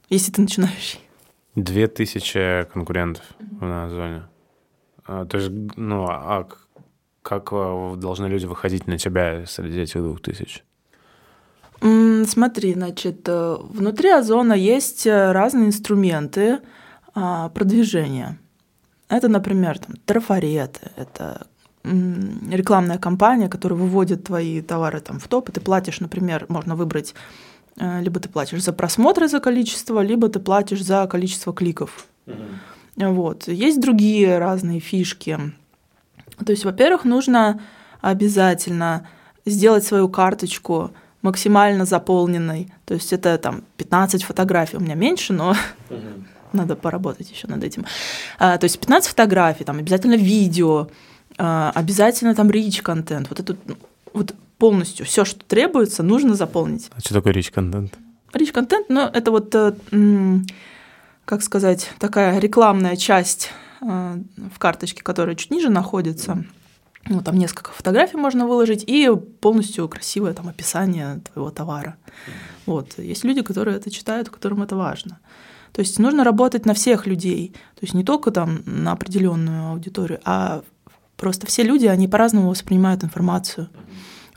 Если 0.10 0.32
ты 0.32 0.41
начинающий. 0.41 1.00
2000 1.56 2.65
конкурентов 2.74 3.24
угу. 3.39 3.65
на 3.65 3.89
зоне. 3.89 4.24
А, 5.06 5.25
то 5.25 5.38
есть, 5.38 5.51
ну, 5.77 6.08
а 6.10 6.48
как 7.22 7.51
должны 8.00 8.25
люди 8.25 8.46
выходить 8.46 8.88
на 8.88 8.98
тебя 8.98 9.46
среди 9.46 9.82
этих 9.82 10.01
двух 10.01 10.22
тысяч? 10.22 10.63
Смотри, 11.79 12.74
значит, 12.74 13.27
э, 13.27 13.57
внутри 13.62 14.09
озона 14.09 14.53
есть 14.53 15.07
э, 15.07 15.31
разные 15.31 15.67
инструменты 15.67 16.59
а, 17.15 17.50
продвижения. 17.50 18.38
Это, 19.07 19.29
например, 19.29 19.79
там, 19.79 19.95
трафареты, 20.05 20.91
это 20.95 21.48
рекламная 21.83 22.98
кампания, 22.98 23.48
которая 23.48 23.79
выводит 23.79 24.25
твои 24.25 24.62
товары 24.62 25.00
там 25.00 25.19
в 25.19 25.27
топ, 25.27 25.50
и 25.50 25.51
ты 25.53 25.62
платишь, 25.62 26.01
например, 26.01 26.45
можно 26.50 26.75
выбрать, 26.75 27.15
э, 27.77 28.01
либо 28.01 28.19
ты 28.19 28.29
платишь 28.29 28.62
за 28.62 28.74
просмотры 28.74 29.27
за 29.27 29.39
количество, 29.39 30.01
либо 30.01 30.27
ты 30.29 30.39
платишь 30.39 30.83
за 30.83 31.07
количество 31.07 31.53
кликов. 31.53 32.07
Mm-hmm. 32.25 33.13
Вот. 33.13 33.48
Есть 33.48 33.79
другие 33.79 34.38
разные 34.38 34.79
фишки. 34.81 35.39
То 36.45 36.51
есть, 36.51 36.65
во-первых, 36.65 37.05
нужно 37.05 37.62
обязательно 38.01 39.07
сделать 39.45 39.86
свою 39.86 40.09
карточку 40.09 40.91
максимально 41.22 41.86
заполненной. 41.86 42.72
То 42.86 42.94
есть 42.94 43.14
это 43.14 43.38
там 43.38 43.64
15 43.78 44.24
фотографий, 44.24 44.78
у 44.78 44.80
меня 44.80 44.96
меньше, 44.96 45.34
но 45.34 45.56
надо 46.54 46.76
поработать 46.76 47.30
еще 47.30 47.48
над 47.48 47.64
этим. 47.64 47.86
А, 48.38 48.58
то 48.58 48.66
есть 48.66 48.80
15 48.80 49.10
фотографий, 49.10 49.64
там 49.64 49.78
обязательно 49.80 50.16
видео, 50.16 50.88
а, 51.38 51.72
обязательно 51.76 52.36
там 52.36 52.50
rich 52.50 52.82
контент. 52.82 53.30
Вот 53.30 53.40
это 53.40 53.56
вот 54.14 54.34
полностью 54.58 55.06
все, 55.06 55.26
что 55.26 55.44
требуется, 55.46 56.04
нужно 56.04 56.36
заполнить. 56.36 56.90
А 56.96 57.00
что 57.00 57.14
такое 57.14 57.34
rich 57.34 57.52
контент? 57.52 57.94
Rich 58.34 58.52
контент, 58.52 58.88
ну, 58.90 59.02
это 59.02 59.32
вот, 59.32 59.56
э, 59.56 59.74
как 61.26 61.42
сказать, 61.42 61.90
такая 62.00 62.40
рекламная 62.40 62.96
часть 62.96 63.52
э, 63.82 64.18
в 64.54 64.60
карточке, 64.60 65.02
которая 65.02 65.36
чуть 65.36 65.52
ниже 65.52 65.70
находится. 65.70 66.44
Ну, 67.10 67.22
там 67.22 67.38
несколько 67.38 67.72
фотографий 67.72 68.18
можно 68.18 68.48
выложить 68.48 68.84
и 68.88 69.10
полностью 69.42 69.89
красивое 69.89 70.34
там 70.34 70.48
описание 70.48 71.22
твоего 71.34 71.51
товара. 71.51 71.98
Вот. 72.66 72.98
Есть 72.98 73.24
люди, 73.24 73.42
которые 73.42 73.78
это 73.78 73.92
читают, 73.92 74.30
которым 74.30 74.62
это 74.62 74.75
важно. 74.75 75.20
То 75.74 75.82
есть 75.82 76.00
нужно 76.00 76.24
работать 76.24 76.66
на 76.66 76.74
всех 76.74 77.08
людей, 77.08 77.54
то 77.75 77.82
есть 77.82 77.94
не 77.94 78.04
только 78.04 78.32
там 78.32 78.62
на 78.66 78.92
определенную 78.92 79.72
аудиторию, 79.72 80.20
а 80.24 80.63
Просто 81.20 81.46
все 81.48 81.63
люди, 81.63 81.86
они 81.86 82.08
по-разному 82.08 82.50
воспринимают 82.50 83.04
информацию. 83.04 83.70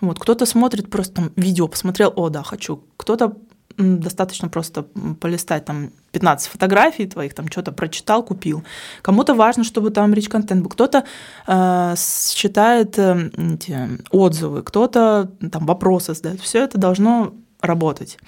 Вот, 0.00 0.18
кто-то 0.18 0.46
смотрит 0.46 0.90
просто 0.90 1.14
там 1.14 1.32
видео, 1.36 1.68
посмотрел, 1.68 2.12
о, 2.16 2.28
да, 2.28 2.42
хочу. 2.42 2.82
Кто-то 2.96 3.36
достаточно 3.76 4.48
просто 4.48 4.82
полистать 5.20 5.64
там 5.64 5.90
15 6.12 6.48
фотографий 6.48 7.06
твоих, 7.06 7.34
там 7.34 7.48
что-то 7.48 7.72
прочитал, 7.72 8.22
купил. 8.22 8.62
Кому-то 9.02 9.34
важно, 9.34 9.64
чтобы 9.64 9.90
там 9.90 10.14
речь 10.14 10.28
контент 10.28 10.62
был. 10.62 10.70
Кто-то 10.70 11.04
э, 11.46 11.94
считает 11.96 12.98
э, 12.98 13.30
эти 13.54 13.98
отзывы, 14.10 14.62
кто-то 14.62 15.30
там 15.50 15.66
вопросы 15.66 16.14
задает. 16.14 16.40
Все 16.40 16.62
это 16.64 16.78
должно 16.78 17.32
работать. 17.60 18.18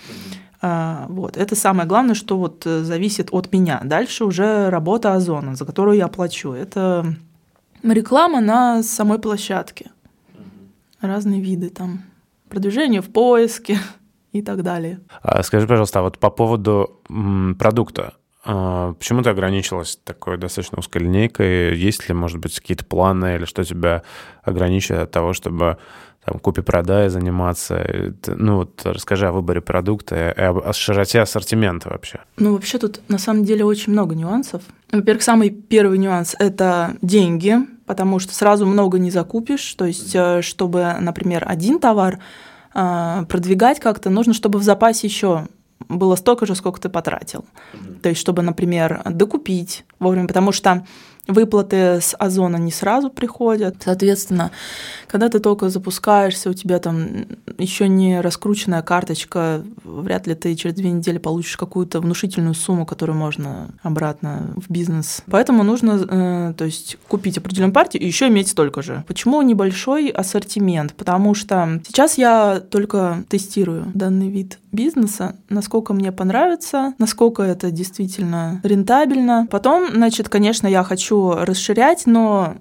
Э, 0.63 1.07
вот. 1.09 1.37
Это 1.37 1.55
самое 1.55 1.87
главное, 1.89 2.15
что 2.15 2.39
вот 2.39 2.67
э, 2.67 2.83
зависит 2.85 3.29
от 3.33 3.53
меня. 3.53 3.81
Дальше 3.85 4.25
уже 4.25 4.71
работа 4.71 5.15
Озона, 5.15 5.57
за 5.57 5.65
которую 5.65 5.97
я 5.97 6.09
плачу. 6.09 6.53
Это 6.53 7.15
реклама 7.83 8.41
на 8.41 8.83
самой 8.83 9.19
площадке. 9.19 9.91
Разные 11.01 11.41
виды 11.41 11.69
там. 11.69 12.03
Продвижение 12.49 13.01
в 13.01 13.11
поиске 13.11 13.79
и 14.35 14.43
так 14.43 14.63
далее. 14.63 15.01
А 15.23 15.43
скажи, 15.43 15.67
пожалуйста, 15.67 16.01
а 16.01 16.03
вот 16.03 16.19
по 16.19 16.31
поводу 16.31 17.01
продукта. 17.59 18.15
А, 18.45 18.93
почему 18.95 19.23
ты 19.23 19.31
ограничилась 19.31 19.99
такой 20.05 20.37
достаточно 20.37 20.79
узкой 20.79 21.03
линейкой? 21.03 21.77
Есть 21.77 22.09
ли, 22.09 22.15
может 22.15 22.39
быть, 22.39 22.59
какие-то 22.61 22.85
планы 22.85 23.37
или 23.37 23.45
что 23.47 23.65
тебя 23.65 24.03
ограничивает 24.43 25.05
от 25.05 25.11
того, 25.13 25.33
чтобы 25.33 25.79
там, 26.25 26.39
купи-продай 26.39 27.09
заниматься. 27.09 27.87
Ну 28.27 28.57
вот 28.57 28.81
расскажи 28.85 29.29
о 29.29 29.33
выборе 29.33 29.61
продукта 29.61 30.35
и 30.37 30.41
о, 30.41 30.73
широте 30.73 31.21
ассортимента 31.21 31.91
вообще. 31.91 32.21
Ну 32.37 32.55
вообще 32.55 32.79
тут 32.79 33.01
на 33.09 33.19
самом 33.19 33.45
деле 33.45 33.65
очень 33.65 33.93
много 33.93 34.15
нюансов. 34.15 34.63
Во-первых, 34.91 35.23
самый 35.23 35.51
первый 35.51 35.99
нюанс– 35.99 36.35
это 36.39 36.97
деньги, 37.03 37.57
потому 37.87 38.19
что 38.19 38.35
сразу 38.35 38.67
много 38.67 38.99
не 38.99 39.11
закупишь. 39.11 39.75
То 39.75 39.85
есть, 39.85 40.15
э, 40.15 40.41
чтобы, 40.43 40.95
например, 41.01 41.45
один 41.47 41.79
товар 41.79 42.21
продвигать 42.75 43.81
как-то, 43.81 44.11
нужно, 44.11 44.35
чтобы 44.35 44.59
в 44.59 44.63
запасе 44.63 45.07
еще 45.07 45.47
было 45.89 46.17
столько 46.17 46.47
же, 46.47 46.55
сколько 46.55 46.81
ты 46.81 46.89
потратил. 46.89 47.45
То 48.03 48.09
есть, 48.09 48.21
чтобы, 48.21 48.43
например, 48.43 49.03
докупить 49.11 49.85
вовремя, 50.05 50.29
потому 50.29 50.53
что 50.53 50.85
Выплаты 51.27 52.01
с 52.03 52.15
Озона 52.19 52.57
не 52.57 52.71
сразу 52.71 53.09
приходят. 53.09 53.77
Соответственно, 53.83 54.51
когда 55.07 55.31
ты 55.31 55.39
только 55.39 55.71
запускаешься, 55.71 56.51
у 56.51 56.53
тебя 56.53 56.79
там 56.81 57.27
еще 57.57 57.89
не 57.89 58.21
раскрученная 58.21 58.83
карточка, 58.83 59.63
вряд 59.85 60.27
ли 60.27 60.35
ты 60.35 60.55
через 60.55 60.75
две 60.75 60.91
недели 60.91 61.17
получишь 61.17 61.57
какую-то 61.57 62.01
внушительную 62.01 62.55
сумму, 62.55 62.85
которую 62.85 63.17
можно 63.17 63.69
обратно 63.83 64.53
в 64.57 64.71
бизнес. 64.71 65.23
Поэтому 65.31 65.63
нужно, 65.63 65.93
э, 65.93 66.55
то 66.59 66.65
есть, 66.67 66.99
купить 67.09 67.39
определенную 67.39 67.73
партию 67.73 68.03
и 68.03 68.07
еще 68.07 68.29
иметь 68.29 68.49
столько 68.49 68.83
же. 68.83 69.03
Почему 69.07 69.41
небольшой 69.41 70.09
ассортимент? 70.09 70.93
Потому 70.93 71.35
что 71.35 71.81
сейчас 71.87 72.19
я 72.19 72.61
только 72.61 73.25
тестирую 73.31 73.87
данный 73.95 74.29
вид 74.29 74.59
бизнеса, 74.73 75.37
насколько 75.49 75.95
мне 75.95 76.13
понравится, 76.13 76.95
насколько 76.99 77.43
это 77.43 77.71
действительно 77.71 78.61
рентабельно. 78.63 79.47
Потом, 79.51 79.94
значит, 79.95 80.29
конечно, 80.29 80.67
я 80.67 80.83
хочу 80.83 81.33
расширять, 81.33 82.07
но 82.07 82.57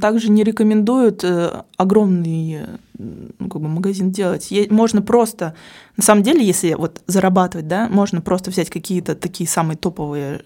также 0.00 0.30
не 0.30 0.42
рекомендуют 0.42 1.22
э, 1.22 1.62
огромный 1.76 2.60
ну, 2.98 3.48
как 3.48 3.60
бы 3.60 3.68
магазин 3.68 4.10
делать. 4.10 4.52
Можно 4.70 5.02
просто, 5.02 5.54
на 5.96 6.02
самом 6.02 6.22
деле, 6.22 6.44
если 6.44 6.74
вот 6.74 7.02
зарабатывать, 7.06 7.68
да, 7.68 7.88
можно 7.88 8.20
просто 8.20 8.50
взять 8.50 8.70
какие-то 8.70 9.14
такие 9.14 9.48
самые 9.48 9.76
топовые 9.76 10.42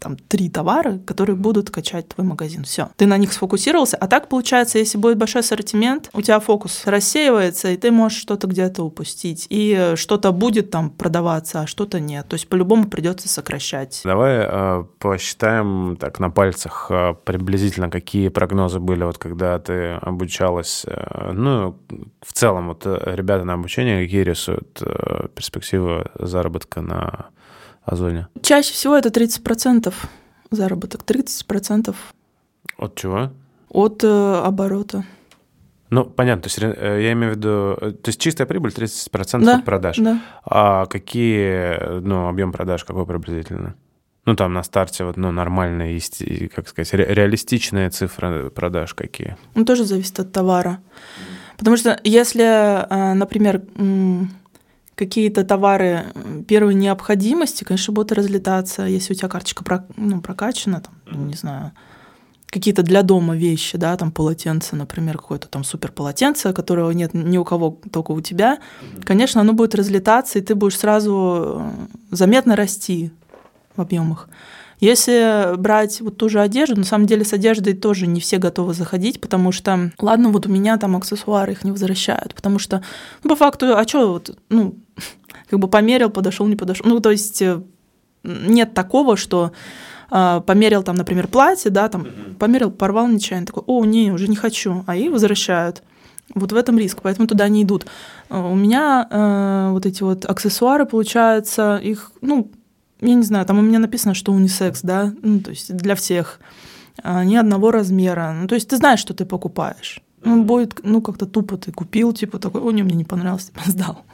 там 0.00 0.16
три 0.16 0.48
товара, 0.48 0.98
которые 1.06 1.36
будут 1.36 1.70
качать 1.70 2.08
твой 2.08 2.26
магазин. 2.26 2.64
Все. 2.64 2.88
Ты 2.96 3.06
на 3.06 3.16
них 3.16 3.32
сфокусировался. 3.32 3.96
А 3.96 4.08
так 4.08 4.28
получается, 4.28 4.78
если 4.78 4.98
будет 4.98 5.18
большой 5.18 5.42
ассортимент, 5.42 6.10
у 6.12 6.22
тебя 6.22 6.40
фокус 6.40 6.82
рассеивается, 6.86 7.70
и 7.70 7.76
ты 7.76 7.90
можешь 7.90 8.18
что-то 8.18 8.46
где-то 8.46 8.82
упустить. 8.82 9.46
И 9.50 9.92
что-то 9.96 10.32
будет 10.32 10.70
там 10.70 10.90
продаваться, 10.90 11.60
а 11.60 11.66
что-то 11.66 12.00
нет. 12.00 12.26
То 12.28 12.34
есть 12.34 12.48
по-любому 12.48 12.88
придется 12.88 13.28
сокращать. 13.28 14.00
Давай 14.04 14.46
э, 14.46 14.84
посчитаем 14.98 15.96
так 15.96 16.18
на 16.18 16.30
пальцах 16.30 16.86
э, 16.90 17.14
приблизительно, 17.24 17.90
какие 17.90 18.28
прогнозы 18.28 18.80
были, 18.80 19.04
вот 19.04 19.18
когда 19.18 19.58
ты 19.58 19.92
обучалась. 20.00 20.84
Э, 20.86 21.32
ну, 21.32 21.78
в 22.22 22.32
целом, 22.32 22.68
вот 22.68 22.82
э, 22.86 22.98
ребята 23.14 23.44
на 23.44 23.54
обучение 23.54 24.02
какие 24.04 24.22
рисуют 24.22 24.80
э, 24.82 25.28
перспективы 25.34 26.06
заработка 26.18 26.80
на 26.80 27.26
Озоне? 27.84 28.28
Чаще 28.42 28.72
всего 28.72 28.96
это 28.96 29.08
30% 29.08 29.92
заработок. 30.50 31.02
30%. 31.02 31.94
От 32.78 32.94
чего? 32.94 33.30
От 33.68 34.04
э, 34.04 34.42
оборота. 34.44 35.04
Ну, 35.90 36.04
понятно, 36.04 36.42
то 36.42 36.46
есть 36.46 36.58
э, 36.60 37.02
я 37.02 37.12
имею 37.12 37.34
в 37.34 37.36
виду, 37.36 37.76
э, 37.80 37.92
то 37.92 38.08
есть 38.08 38.20
чистая 38.20 38.46
прибыль 38.46 38.70
30% 38.70 39.44
да, 39.44 39.58
от 39.58 39.64
продаж. 39.64 39.96
Да. 39.98 40.20
А 40.44 40.86
какие, 40.86 42.00
ну, 42.00 42.28
объем 42.28 42.52
продаж 42.52 42.84
какой 42.84 43.06
приблизительно? 43.06 43.74
Ну, 44.26 44.36
там 44.36 44.52
на 44.52 44.62
старте 44.62 45.04
вот, 45.04 45.16
ну, 45.16 45.32
нормальные, 45.32 46.00
как 46.54 46.68
сказать, 46.68 46.92
реалистичные 46.92 47.90
цифры 47.90 48.50
продаж 48.50 48.94
какие? 48.94 49.36
Ну, 49.54 49.64
тоже 49.64 49.84
зависит 49.84 50.20
от 50.20 50.32
товара. 50.32 50.78
Потому 51.56 51.76
что 51.76 51.98
если, 52.04 52.44
э, 52.44 53.14
например, 53.14 53.62
какие-то 55.00 55.44
товары 55.44 56.04
первой 56.46 56.74
необходимости, 56.74 57.64
конечно, 57.64 57.94
будут 57.94 58.12
разлетаться, 58.12 58.82
если 58.82 59.14
у 59.14 59.16
тебя 59.16 59.28
карточка 59.28 59.64
про, 59.64 59.86
ну, 59.96 60.20
прокачана, 60.20 60.82
там, 60.82 61.26
не 61.26 61.34
знаю, 61.34 61.72
какие-то 62.50 62.82
для 62.82 63.02
дома 63.02 63.34
вещи, 63.34 63.78
да, 63.78 63.96
там 63.96 64.12
полотенце, 64.12 64.76
например, 64.76 65.16
какое-то 65.16 65.48
там 65.48 65.64
супер 65.64 65.90
полотенце, 65.90 66.52
которого 66.52 66.90
нет 66.90 67.14
ни 67.14 67.38
у 67.38 67.44
кого, 67.44 67.78
только 67.90 68.10
у 68.10 68.20
тебя, 68.20 68.58
конечно, 69.04 69.40
оно 69.40 69.54
будет 69.54 69.74
разлетаться, 69.74 70.38
и 70.38 70.42
ты 70.42 70.54
будешь 70.54 70.78
сразу 70.78 71.14
э, 71.56 71.70
заметно 72.10 72.54
расти 72.56 73.10
в 73.76 73.80
объемах. 73.80 74.28
Если 74.80 75.56
брать 75.58 76.00
вот 76.00 76.16
ту 76.16 76.30
же 76.30 76.40
одежду, 76.40 76.76
на 76.76 76.84
самом 76.84 77.06
деле 77.06 77.24
с 77.24 77.34
одеждой 77.34 77.74
тоже 77.74 78.06
не 78.06 78.18
все 78.18 78.38
готовы 78.38 78.72
заходить, 78.72 79.20
потому 79.20 79.52
что, 79.52 79.92
ладно, 80.00 80.30
вот 80.30 80.46
у 80.46 80.48
меня 80.48 80.78
там 80.78 80.96
аксессуары 80.96 81.52
их 81.52 81.64
не 81.64 81.70
возвращают, 81.70 82.34
потому 82.34 82.58
что, 82.58 82.82
ну, 83.22 83.30
по 83.30 83.36
факту, 83.36 83.76
а 83.76 83.86
что 83.86 84.12
вот, 84.12 84.36
ну, 84.48 84.76
как 85.50 85.58
бы 85.58 85.68
померил, 85.68 86.08
подошел, 86.08 86.46
не 86.46 86.56
подошел. 86.56 86.86
Ну, 86.86 87.00
то 87.00 87.10
есть 87.10 87.42
э, 87.42 87.60
нет 88.24 88.72
такого, 88.72 89.18
что 89.18 89.52
э, 90.10 90.40
померил 90.46 90.82
там, 90.82 90.96
например, 90.96 91.28
платье, 91.28 91.70
да, 91.70 91.90
там 91.90 92.06
померил, 92.38 92.70
порвал 92.70 93.06
нечаянно, 93.06 93.46
такой, 93.46 93.64
о, 93.66 93.84
не, 93.84 94.10
уже 94.10 94.28
не 94.28 94.36
хочу, 94.36 94.82
а 94.86 94.96
и 94.96 95.10
возвращают. 95.10 95.82
Вот 96.34 96.52
в 96.52 96.56
этом 96.56 96.78
риск, 96.78 97.00
поэтому 97.02 97.26
туда 97.28 97.48
не 97.48 97.64
идут. 97.64 97.84
Э, 98.30 98.40
у 98.40 98.54
меня 98.54 99.06
э, 99.10 99.68
вот 99.72 99.84
эти 99.84 100.02
вот 100.02 100.24
аксессуары, 100.24 100.86
получается, 100.86 101.76
их, 101.82 102.12
ну, 102.22 102.50
я 103.00 103.14
не 103.14 103.22
знаю, 103.22 103.46
там 103.46 103.58
у 103.58 103.62
меня 103.62 103.78
написано, 103.78 104.14
что 104.14 104.32
унисекс, 104.32 104.82
да, 104.82 105.12
ну, 105.22 105.40
то 105.40 105.50
есть 105.50 105.74
для 105.74 105.94
всех, 105.94 106.40
а, 107.02 107.24
ни 107.24 107.36
одного 107.36 107.70
размера. 107.70 108.32
Ну, 108.38 108.46
то 108.46 108.54
есть 108.54 108.68
ты 108.68 108.76
знаешь, 108.76 109.00
что 109.00 109.14
ты 109.14 109.24
покупаешь. 109.24 110.02
Ну, 110.22 110.44
будет, 110.44 110.80
ну, 110.82 111.00
как-то 111.00 111.26
тупо 111.26 111.56
ты 111.56 111.72
купил, 111.72 112.12
типа 112.12 112.38
такой, 112.38 112.60
о, 112.60 112.70
не, 112.72 112.82
мне 112.82 112.94
не 112.94 113.04
понравилось, 113.04 113.46
типа, 113.46 113.60
сдал. 113.66 114.04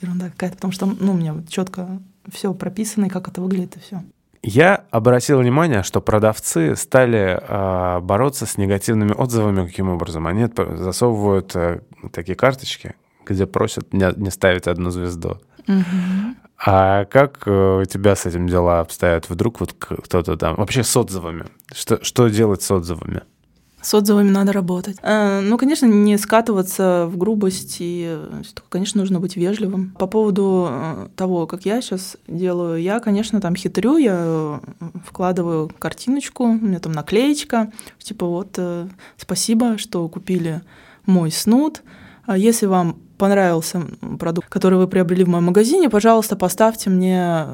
Ерунда 0.00 0.30
какая-то, 0.30 0.56
потому 0.56 0.72
что, 0.72 0.86
ну, 0.86 1.12
у 1.12 1.16
меня 1.16 1.34
четко 1.48 2.00
все 2.32 2.54
прописано, 2.54 3.06
и 3.06 3.08
как 3.08 3.28
это 3.28 3.40
выглядит, 3.40 3.76
и 3.76 3.80
все. 3.80 4.02
Я 4.42 4.84
обратил 4.90 5.40
внимание, 5.40 5.82
что 5.82 6.00
продавцы 6.00 6.76
стали 6.76 7.40
э, 7.40 8.00
бороться 8.00 8.46
с 8.46 8.56
негативными 8.56 9.12
отзывами 9.12 9.66
каким 9.66 9.88
образом? 9.88 10.28
Они 10.28 10.46
засовывают 10.76 11.56
э, 11.56 11.80
такие 12.12 12.36
карточки, 12.36 12.94
где 13.24 13.46
просят 13.46 13.92
не, 13.92 14.08
не 14.16 14.30
ставить 14.30 14.68
одну 14.68 14.90
звезду. 14.90 15.40
Угу. 15.66 16.45
А 16.58 17.04
как 17.06 17.42
э, 17.46 17.80
у 17.82 17.84
тебя 17.84 18.16
с 18.16 18.26
этим 18.26 18.48
дела 18.48 18.80
обстоят? 18.80 19.28
Вдруг 19.28 19.60
вот 19.60 19.74
кто-то 19.74 20.36
там... 20.36 20.56
Вообще 20.56 20.82
с 20.82 20.96
отзывами. 20.96 21.46
Что, 21.72 22.02
что 22.02 22.28
делать 22.28 22.62
с 22.62 22.70
отзывами? 22.70 23.22
С 23.82 23.92
отзывами 23.94 24.30
надо 24.30 24.52
работать. 24.52 24.96
Э, 25.02 25.40
ну, 25.40 25.58
конечно, 25.58 25.84
не 25.86 26.16
скатываться 26.16 27.06
в 27.08 27.18
грубость, 27.18 27.76
и, 27.80 28.18
конечно, 28.70 29.00
нужно 29.00 29.20
быть 29.20 29.36
вежливым. 29.36 29.94
По 29.98 30.06
поводу 30.06 30.68
э, 30.70 31.08
того, 31.14 31.46
как 31.46 31.66
я 31.66 31.82
сейчас 31.82 32.16
делаю, 32.26 32.80
я, 32.80 33.00
конечно, 33.00 33.40
там 33.40 33.54
хитрю, 33.54 33.98
я 33.98 34.60
вкладываю 35.04 35.70
картиночку, 35.78 36.44
у 36.44 36.54
меня 36.54 36.80
там 36.80 36.92
наклеечка, 36.92 37.70
типа 37.98 38.26
вот 38.26 38.58
спасибо, 39.18 39.76
что 39.76 40.08
купили 40.08 40.62
мой 41.04 41.30
снуд. 41.30 41.82
А 42.24 42.36
если 42.36 42.66
вам 42.66 42.98
понравился 43.18 43.82
продукт, 44.18 44.48
который 44.48 44.78
вы 44.78 44.88
приобрели 44.88 45.24
в 45.24 45.28
моем 45.28 45.44
магазине, 45.44 45.90
пожалуйста, 45.90 46.36
поставьте 46.36 46.90
мне 46.90 47.46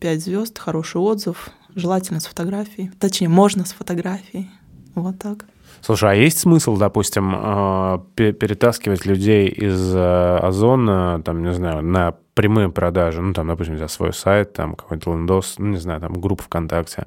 5 0.00 0.22
звезд, 0.22 0.58
хороший 0.58 1.00
отзыв, 1.00 1.50
желательно 1.74 2.20
с 2.20 2.26
фотографией. 2.26 2.90
Точнее, 2.98 3.28
можно 3.28 3.64
с 3.64 3.72
фотографией. 3.72 4.50
Вот 4.94 5.18
так. 5.18 5.46
Слушай, 5.80 6.10
а 6.12 6.14
есть 6.14 6.38
смысл, 6.38 6.76
допустим, 6.76 7.34
э, 7.34 7.98
перетаскивать 8.14 9.04
людей 9.04 9.48
из 9.48 9.94
э, 9.94 10.36
Озона, 10.36 11.20
там, 11.24 11.42
не 11.42 11.52
знаю, 11.52 11.82
на 11.82 12.14
прямые 12.34 12.68
продажи, 12.68 13.20
ну, 13.20 13.32
там, 13.32 13.48
допустим, 13.48 13.78
за 13.78 13.88
свой 13.88 14.12
сайт, 14.12 14.52
там, 14.52 14.74
какой-то 14.74 15.12
лендос, 15.12 15.56
ну, 15.58 15.70
не 15.70 15.78
знаю, 15.78 16.00
там, 16.00 16.12
группа 16.12 16.44
ВКонтакте, 16.44 17.06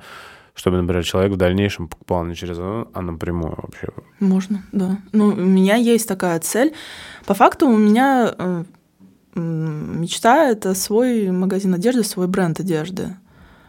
чтобы, 0.55 0.77
например, 0.77 1.03
человек 1.03 1.33
в 1.33 1.37
дальнейшем 1.37 1.87
покупал 1.87 2.25
не 2.25 2.33
через 2.33 2.57
Озон, 2.57 2.87
а 2.93 3.01
напрямую 3.01 3.55
вообще? 3.61 3.89
Можно, 4.19 4.63
да. 4.71 4.97
Ну, 5.11 5.27
у 5.27 5.35
меня 5.35 5.75
есть 5.75 6.07
такая 6.07 6.39
цель. 6.39 6.73
По 7.25 7.33
факту 7.33 7.67
у 7.67 7.77
меня 7.77 8.33
э, 8.37 8.63
мечта— 9.35 10.49
это 10.49 10.73
свой 10.73 11.29
магазин 11.31 11.73
одежды, 11.73 12.03
свой 12.03 12.27
бренд 12.27 12.59
одежды. 12.59 13.17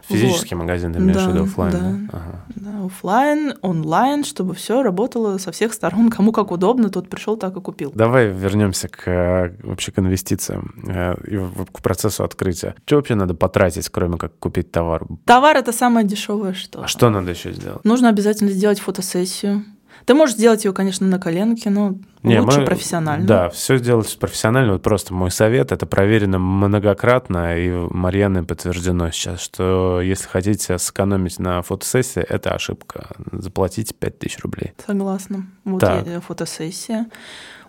Физический 0.09 0.55
вот. 0.55 0.63
магазин, 0.63 0.93
ты 0.93 0.99
имеешь 0.99 1.17
да, 1.17 1.29
в 1.29 1.33
виду 1.33 1.45
офлайн? 1.45 1.73
Да, 1.73 1.79
да? 1.79 1.97
Ага. 2.13 2.45
да, 2.55 2.87
офлайн, 2.87 3.55
онлайн, 3.63 4.25
чтобы 4.25 4.55
все 4.55 4.83
работало 4.83 5.39
со 5.39 5.53
всех 5.53 5.73
сторон, 5.73 6.11
кому 6.11 6.33
как 6.33 6.51
удобно, 6.51 6.91
тот 6.91 7.09
пришел, 7.09 7.37
так 7.37 7.57
и 7.57 7.61
купил. 7.61 7.93
Давай 7.95 8.29
вернемся 8.29 8.89
к 8.89 9.09
э, 9.09 9.57
вообще 9.63 9.93
к 9.93 9.99
инвестициям 9.99 10.75
э, 10.87 11.15
и 11.27 11.39
к 11.73 11.81
процессу 11.83 12.25
открытия. 12.25 12.75
Что 12.85 12.97
вообще 12.97 13.15
надо 13.15 13.35
потратить, 13.35 13.89
кроме 13.89 14.17
как 14.17 14.39
купить 14.39 14.71
товар? 14.71 15.07
Товар 15.25 15.57
это 15.57 15.73
самое 15.73 16.07
дешевое, 16.07 16.53
что. 16.53 16.83
А 16.83 16.87
что 16.87 17.11
надо 17.11 17.31
еще 17.31 17.53
сделать? 17.53 17.85
Нужно 17.85 18.09
обязательно 18.09 18.51
сделать 18.51 18.81
фотосессию 18.81 19.65
ты 20.05 20.15
можешь 20.15 20.37
сделать 20.37 20.65
ее, 20.65 20.73
конечно, 20.73 21.07
на 21.07 21.19
коленке, 21.19 21.71
но 21.71 21.97
Не, 22.23 22.41
лучше 22.41 22.61
мы, 22.61 22.67
профессионально. 22.67 23.27
Да, 23.27 23.49
все 23.49 23.77
сделать 23.77 24.17
профессионально. 24.19 24.75
Вот 24.75 24.83
просто 24.83 25.15
мой 25.15 25.31
совет, 25.31 25.73
это 25.73 25.87
проверено 25.87 26.39
многократно, 26.39 27.59
и 27.59 27.71
Марьяной 27.71 28.45
подтверждено 28.45 29.11
сейчас, 29.11 29.41
что 29.41 30.01
если 30.01 30.29
хотите 30.29 30.79
сэкономить 30.79 31.39
на 31.39 31.63
фотосессии, 31.63 32.23
это 32.23 32.55
ошибка. 32.55 33.09
Заплатите 33.33 33.95
5000 33.95 34.39
рублей. 34.41 34.73
Согласна. 34.87 35.47
Вот 35.65 35.81
так. 35.81 36.07
фотосессия. 36.25 37.07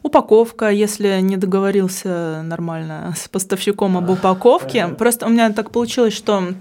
Упаковка, 0.04 0.70
если 0.70 1.20
не 1.22 1.38
договорился 1.38 2.42
нормально 2.44 3.14
с 3.18 3.28
поставщиком 3.28 3.98
об 3.98 4.10
упаковке. 4.10 4.88
Просто 4.90 5.26
у 5.26 5.30
меня 5.30 5.52
так 5.52 5.72
получилось, 5.72 6.14
что 6.14 6.54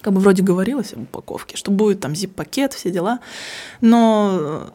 как 0.00 0.12
бы 0.12 0.20
вроде 0.20 0.42
говорилось 0.42 0.92
об 0.94 1.02
упаковке, 1.02 1.56
что 1.56 1.70
будет 1.70 2.00
там 2.00 2.12
zip-пакет, 2.12 2.72
все 2.72 2.90
дела, 2.90 3.20
но 3.80 4.70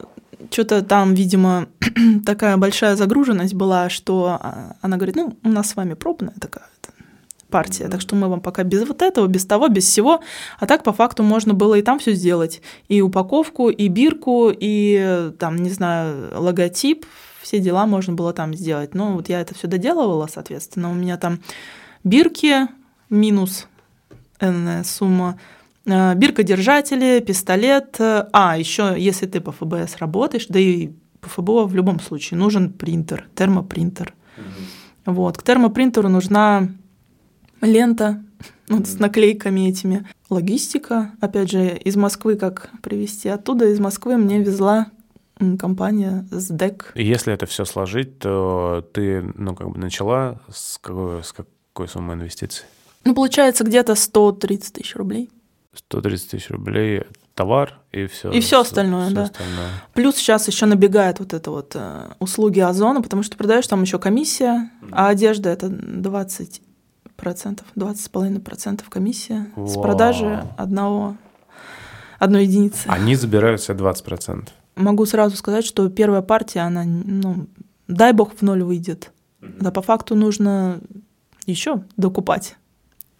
что-то 0.52 0.82
там, 0.82 1.14
видимо, 1.14 1.68
такая 2.26 2.58
большая 2.58 2.96
загруженность 2.96 3.54
была, 3.54 3.90
что 3.90 4.38
а, 4.40 4.76
она 4.82 4.98
говорит, 4.98 5.16
ну, 5.16 5.38
у 5.44 5.50
нас 5.50 5.70
с 5.70 5.76
вами 5.76 5.94
пробная 5.94 6.34
такая 6.40 6.66
партия, 7.50 7.88
так 7.88 8.02
что 8.02 8.16
мы 8.16 8.28
вам 8.28 8.42
пока 8.42 8.64
без 8.64 8.86
вот 8.86 9.02
этого, 9.02 9.28
без 9.28 9.46
того, 9.46 9.70
без 9.70 9.86
всего, 9.86 10.20
а 10.60 10.66
так 10.66 10.84
по 10.84 10.92
факту 10.92 11.24
можно 11.24 11.54
было 11.54 11.76
и 11.76 11.82
там 11.82 12.00
все 12.00 12.14
сделать, 12.14 12.62
и 12.90 13.02
упаковку, 13.02 13.70
и 13.70 13.88
бирку, 13.88 14.52
и 14.52 15.32
там, 15.40 15.56
не 15.56 15.70
знаю, 15.70 16.32
логотип, 16.38 17.06
все 17.42 17.60
дела 17.60 17.86
можно 17.86 18.14
было 18.14 18.34
там 18.34 18.54
сделать. 18.56 18.94
Но 18.96 19.14
вот 19.14 19.30
я 19.30 19.40
это 19.40 19.54
все 19.54 19.68
доделывала, 19.68 20.28
соответственно, 20.28 20.92
у 20.92 20.94
меня 20.94 21.16
там 21.18 21.40
бирки 22.04 22.68
минус 23.10 23.68
энная 24.42 24.84
сумма, 24.84 25.40
биркодержатели, 25.86 27.20
пистолет. 27.20 27.96
Э, 28.00 28.28
а, 28.34 28.58
еще 28.58 28.96
если 28.98 29.28
ты 29.28 29.40
по 29.40 29.52
ФБС 29.52 29.98
работаешь, 29.98 30.48
да 30.50 30.60
и 30.60 30.92
по 31.22 31.30
ФБО 31.30 31.66
в 31.66 31.76
любом 31.76 32.00
случае 32.00 32.40
нужен 32.40 32.74
принтер, 32.74 33.28
термопринтер. 33.36 34.14
Угу. 34.38 35.14
Вот. 35.14 35.38
К 35.38 35.44
термопринтеру 35.44 36.10
нужна 36.10 36.70
лента 37.62 38.24
вот, 38.68 38.88
с 38.88 39.00
наклейками 39.00 39.70
этими. 39.70 40.08
Логистика, 40.30 41.12
опять 41.22 41.52
же, 41.52 41.78
из 41.78 41.96
Москвы 41.96 42.36
как 42.36 42.72
привезти. 42.82 43.30
Оттуда 43.30 43.66
из 43.66 43.80
Москвы 43.80 44.18
мне 44.18 44.40
везла 44.40 44.88
компания 45.60 46.26
СДЭК. 46.32 46.92
Если 46.96 47.34
это 47.34 47.46
все 47.46 47.66
сложить, 47.66 48.20
то 48.20 48.88
ты, 48.94 49.22
ну, 49.36 49.56
как 49.56 49.70
бы 49.70 49.78
начала 49.78 50.42
с 50.52 50.78
какой, 50.78 51.24
с 51.24 51.34
какой 51.34 51.88
суммы 51.88 52.14
инвестиций? 52.14 52.66
Ну, 53.04 53.14
получается, 53.14 53.64
где-то 53.64 53.96
130 53.96 54.74
тысяч 54.74 54.96
рублей. 54.96 55.30
130 55.80 56.32
тысяч 56.32 56.50
рублей 56.50 57.04
товар 57.36 57.80
и 57.92 58.08
все. 58.08 58.32
И 58.32 58.40
все 58.40 58.62
остальное, 58.62 59.08
все 59.08 59.16
да. 59.16 59.24
Остальное. 59.24 59.70
Плюс 59.94 60.16
сейчас 60.16 60.48
еще 60.48 60.66
набегает 60.66 61.20
вот 61.20 61.34
это 61.34 61.52
вот 61.52 61.74
э, 61.76 62.08
услуги 62.20 62.62
Озона, 62.62 63.02
потому 63.02 63.24
что 63.24 63.38
продаешь 63.38 63.68
там 63.68 63.82
еще 63.82 64.00
комиссия, 64.00 64.72
mm. 64.82 64.90
а 64.92 65.10
одежда 65.10 65.50
это 65.50 65.68
20 65.70 66.62
процентов, 67.18 67.68
20,5 67.76 68.40
процентов 68.40 68.90
комиссия 68.90 69.48
Вау. 69.56 69.68
с 69.68 69.74
продажи 69.74 70.48
одного, 70.58 71.18
одной 72.20 72.46
единицы. 72.46 72.88
Они 72.88 73.16
забирают 73.16 73.62
себе 73.62 73.76
20 73.76 74.04
процентов. 74.06 74.54
Могу 74.76 75.06
сразу 75.06 75.36
сказать, 75.36 75.66
что 75.66 75.90
первая 75.90 76.22
партия, 76.22 76.62
она, 76.62 76.84
ну, 76.86 77.48
дай 77.88 78.14
бог 78.14 78.34
в 78.36 78.42
ноль 78.42 78.64
выйдет. 78.64 79.12
Mm-hmm. 79.42 79.58
Да 79.60 79.72
по 79.72 79.82
факту 79.82 80.16
нужно 80.16 80.80
еще 81.46 81.84
докупать 81.98 82.56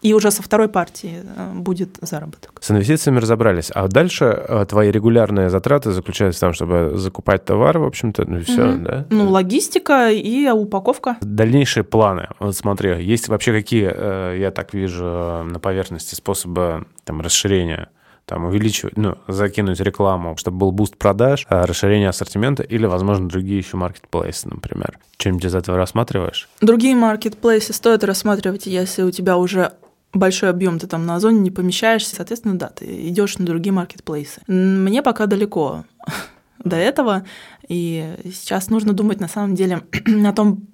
и 0.02 0.12
уже 0.14 0.30
со 0.30 0.42
второй 0.42 0.68
партии 0.68 1.22
э, 1.24 1.52
будет 1.54 1.98
заработок. 2.00 2.58
С 2.60 2.70
инвестициями 2.70 3.18
разобрались. 3.18 3.70
А 3.74 3.88
дальше 3.88 4.24
э, 4.24 4.66
твои 4.68 4.90
регулярные 4.90 5.50
затраты 5.50 5.92
заключаются 5.92 6.38
в 6.38 6.40
том, 6.40 6.52
чтобы 6.52 6.92
закупать 6.96 7.44
товар, 7.44 7.78
в 7.78 7.84
общем-то, 7.84 8.24
ну 8.28 8.38
и 8.38 8.42
все, 8.42 8.66
mm-hmm. 8.66 8.82
да? 8.82 9.06
Ну, 9.10 9.30
логистика 9.30 10.10
и 10.10 10.48
упаковка. 10.48 11.16
Дальнейшие 11.20 11.84
планы. 11.84 12.28
Вот 12.38 12.54
смотри, 12.54 13.02
есть 13.02 13.28
вообще 13.28 13.52
какие, 13.52 13.90
э, 13.92 14.36
я 14.38 14.50
так 14.50 14.74
вижу, 14.74 15.04
на 15.04 15.58
поверхности 15.60 16.14
способы 16.14 16.86
там, 17.04 17.20
расширения 17.20 17.88
там 18.26 18.44
увеличивать, 18.44 18.96
ну, 18.96 19.16
закинуть 19.28 19.78
рекламу, 19.78 20.36
чтобы 20.36 20.58
был 20.58 20.72
boost 20.72 20.96
продаж, 20.96 21.46
расширение 21.48 22.08
ассортимента 22.08 22.64
или, 22.64 22.84
возможно, 22.84 23.28
другие 23.28 23.58
еще 23.58 23.76
маркетплейсы, 23.76 24.48
например. 24.48 24.98
Чем-нибудь 25.16 25.44
из 25.44 25.54
этого 25.54 25.78
рассматриваешь? 25.78 26.48
Другие 26.60 26.96
маркетплейсы 26.96 27.72
стоит 27.72 28.02
рассматривать, 28.02 28.66
если 28.66 29.02
у 29.04 29.12
тебя 29.12 29.36
уже 29.36 29.72
большой 30.16 30.50
объем 30.50 30.78
ты 30.78 30.86
там 30.86 31.06
на 31.06 31.16
озоне 31.16 31.40
не 31.40 31.50
помещаешься, 31.50 32.14
соответственно, 32.16 32.58
да, 32.58 32.68
ты 32.68 32.84
идешь 33.08 33.38
на 33.38 33.46
другие 33.46 33.72
маркетплейсы. 33.72 34.40
Мне 34.46 35.02
пока 35.02 35.26
далеко 35.26 35.84
до 36.64 36.76
этого, 36.76 37.24
и 37.68 38.16
сейчас 38.24 38.70
нужно 38.70 38.92
думать 38.92 39.20
на 39.20 39.28
самом 39.28 39.54
деле 39.54 39.82
о 40.26 40.32
том 40.32 40.66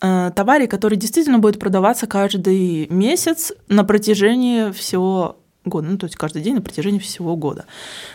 э, 0.00 0.30
товаре, 0.34 0.66
который 0.66 0.96
действительно 0.98 1.38
будет 1.38 1.58
продаваться 1.58 2.06
каждый 2.06 2.88
месяц 2.88 3.52
на 3.68 3.84
протяжении 3.84 4.70
всего 4.72 5.36
года, 5.64 5.88
ну, 5.88 5.98
то 5.98 6.06
есть 6.06 6.16
каждый 6.16 6.42
день 6.42 6.54
на 6.54 6.62
протяжении 6.62 6.98
всего 6.98 7.36
года. 7.36 7.66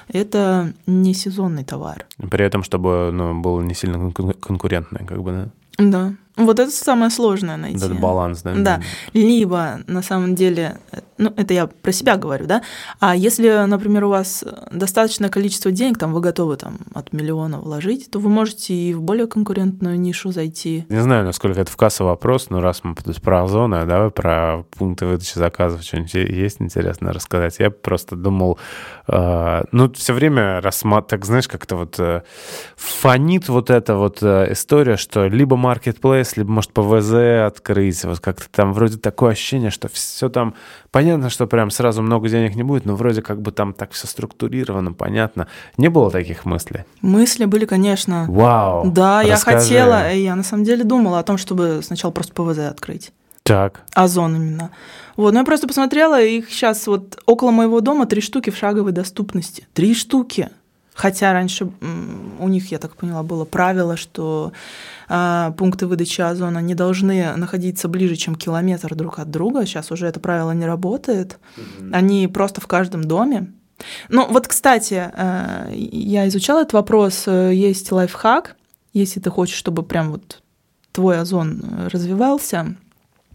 Это 0.08 0.74
не 0.88 1.13
сезонный 1.13 1.63
товар. 1.63 2.06
При 2.17 2.43
этом, 2.43 2.63
чтобы 2.63 3.12
ну, 3.13 3.39
было 3.39 3.62
не 3.62 3.76
сильно 3.76 4.12
конкурентное, 4.12 5.06
как 5.06 5.21
бы, 5.21 5.32
да? 5.32 5.50
Да. 5.78 6.15
Вот 6.38 6.60
это 6.60 6.71
самое 6.71 7.10
сложное 7.12 7.56
найти. 7.56 7.78
Этот 7.78 8.00
баланс, 8.00 8.41
да? 8.41 8.54
Да. 8.56 8.82
Либо, 9.13 9.80
на 9.88 10.02
самом 10.02 10.36
деле, 10.36 10.78
ну, 11.17 11.34
это 11.38 11.54
я 11.54 11.67
про 11.67 11.91
себя 11.93 12.17
говорю, 12.17 12.45
да, 12.45 12.62
а 13.00 13.15
если, 13.15 13.65
например, 13.65 14.06
у 14.06 14.10
вас 14.10 14.43
достаточное 14.71 15.30
количество 15.30 15.71
денег, 15.71 15.98
там, 15.98 16.13
вы 16.13 16.19
готовы 16.19 16.58
там 16.58 16.78
от 16.93 17.13
миллиона 17.13 17.60
вложить, 17.60 18.12
то 18.12 18.19
вы 18.19 18.30
можете 18.30 18.74
и 18.74 18.93
в 18.93 19.02
более 19.02 19.28
конкурентную 19.28 19.98
нишу 19.98 20.32
зайти. 20.32 20.86
Не 20.89 21.02
знаю, 21.02 21.26
насколько 21.26 21.62
это 21.62 21.71
в 21.71 21.78
кассовый 21.78 22.12
вопрос, 22.12 22.50
но 22.50 22.60
раз 22.60 22.82
мы 22.84 22.95
про 22.95 23.43
озоны, 23.43 23.86
да, 23.86 24.10
про 24.10 24.65
пункты 24.78 25.06
выдачи 25.06 25.38
заказов, 25.38 25.84
что-нибудь 25.84 26.13
есть 26.15 26.62
интересно 26.62 27.13
рассказать. 27.13 27.56
Я 27.60 27.69
просто 27.71 28.17
думал, 28.17 28.60
э, 29.08 29.63
ну, 29.71 29.91
все 29.93 30.13
время 30.13 30.60
рассматривать, 30.60 31.10
так 31.10 31.26
знаешь, 31.26 31.48
как-то 31.48 31.78
вот 31.78 32.00
э, 32.00 32.24
фонит 32.76 33.48
вот 33.48 33.69
эта 33.69 33.95
вот 33.95 34.21
э, 34.21 34.52
история, 34.52 34.98
что 34.98 35.28
либо 35.28 35.56
маркетплейс 35.56 36.25
если, 36.26 36.44
может, 36.44 36.72
ПВЗ 36.72 37.46
открыть, 37.46 38.04
вот 38.04 38.20
как-то 38.20 38.50
там 38.52 38.74
вроде 38.74 38.98
такое 38.98 39.32
ощущение, 39.32 39.70
что 39.70 39.88
все 39.88 40.30
там... 40.30 40.56
Понятно, 40.92 41.30
что 41.30 41.48
прям 41.48 41.72
сразу 41.72 42.02
много 42.02 42.30
денег 42.30 42.56
не 42.56 42.64
будет, 42.64 42.86
но 42.86 42.96
вроде 42.96 43.22
как 43.22 43.42
бы 43.42 43.52
там 43.52 43.74
так 43.74 43.92
все 43.92 44.08
структурировано, 44.08 44.94
понятно. 44.94 45.48
Не 45.78 45.90
было 45.90 46.12
таких 46.12 46.46
мыслей? 46.46 46.86
Мысли 47.02 47.46
были, 47.46 47.66
конечно. 47.66 48.26
Вау! 48.28 48.90
Да, 48.90 49.22
Расскажи. 49.22 49.30
я 49.30 49.60
хотела, 49.60 50.12
и 50.12 50.22
я 50.22 50.36
на 50.36 50.44
самом 50.44 50.64
деле 50.64 50.84
думала 50.84 51.20
о 51.20 51.24
том, 51.24 51.38
чтобы 51.38 51.82
сначала 51.84 52.12
просто 52.12 52.34
ПВЗ 52.34 52.60
открыть. 52.60 53.12
Так. 53.44 53.84
Озон 53.94 54.36
именно. 54.38 54.72
Вот, 55.18 55.34
но 55.34 55.40
я 55.40 55.46
просто 55.46 55.68
посмотрела, 55.68 56.22
их 56.22 56.50
сейчас 56.50 56.88
вот 56.88 57.22
около 57.26 57.52
моего 57.52 57.80
дома 57.80 58.06
три 58.08 58.20
штуки 58.20 58.50
в 58.50 58.58
шаговой 58.58 58.92
доступности. 58.92 59.68
Три 59.74 59.94
штуки. 59.94 60.50
Хотя 60.95 61.34
раньше 61.34 61.69
у 62.39 62.47
них, 62.47 62.71
я 62.71 62.79
так 62.79 62.95
поняла, 62.95 63.21
было 63.21 63.43
правило, 63.43 63.97
что 63.97 64.53
э, 65.10 65.51
пункты 65.58 65.88
выдачи 65.88 66.21
озона 66.21 66.60
не 66.60 66.73
должны 66.73 67.36
находиться 67.36 67.89
ближе, 67.89 68.15
чем 68.15 68.36
километр 68.36 68.95
друг 68.95 69.19
от 69.19 69.29
друга. 69.29 69.65
Сейчас 69.65 69.91
уже 69.91 70.08
это 70.08 70.21
правило 70.21 70.51
не 70.51 70.65
работает. 70.65 71.38
Mm-hmm. 71.58 71.89
Они 71.91 72.27
просто 72.29 72.62
в 72.62 72.67
каждом 72.67 73.03
доме. 73.03 73.51
Ну 74.08 74.25
вот, 74.29 74.47
кстати, 74.47 75.12
э, 75.13 75.73
я 75.75 76.29
изучала 76.29 76.62
этот 76.62 76.73
вопрос. 76.73 77.27
Есть 77.27 77.91
лайфхак, 77.91 78.55
если 78.93 79.19
ты 79.19 79.29
хочешь, 79.29 79.58
чтобы 79.58 79.84
прям 79.84 80.12
вот 80.12 80.41
твой 80.93 81.19
озон 81.19 81.62
развивался, 81.91 82.73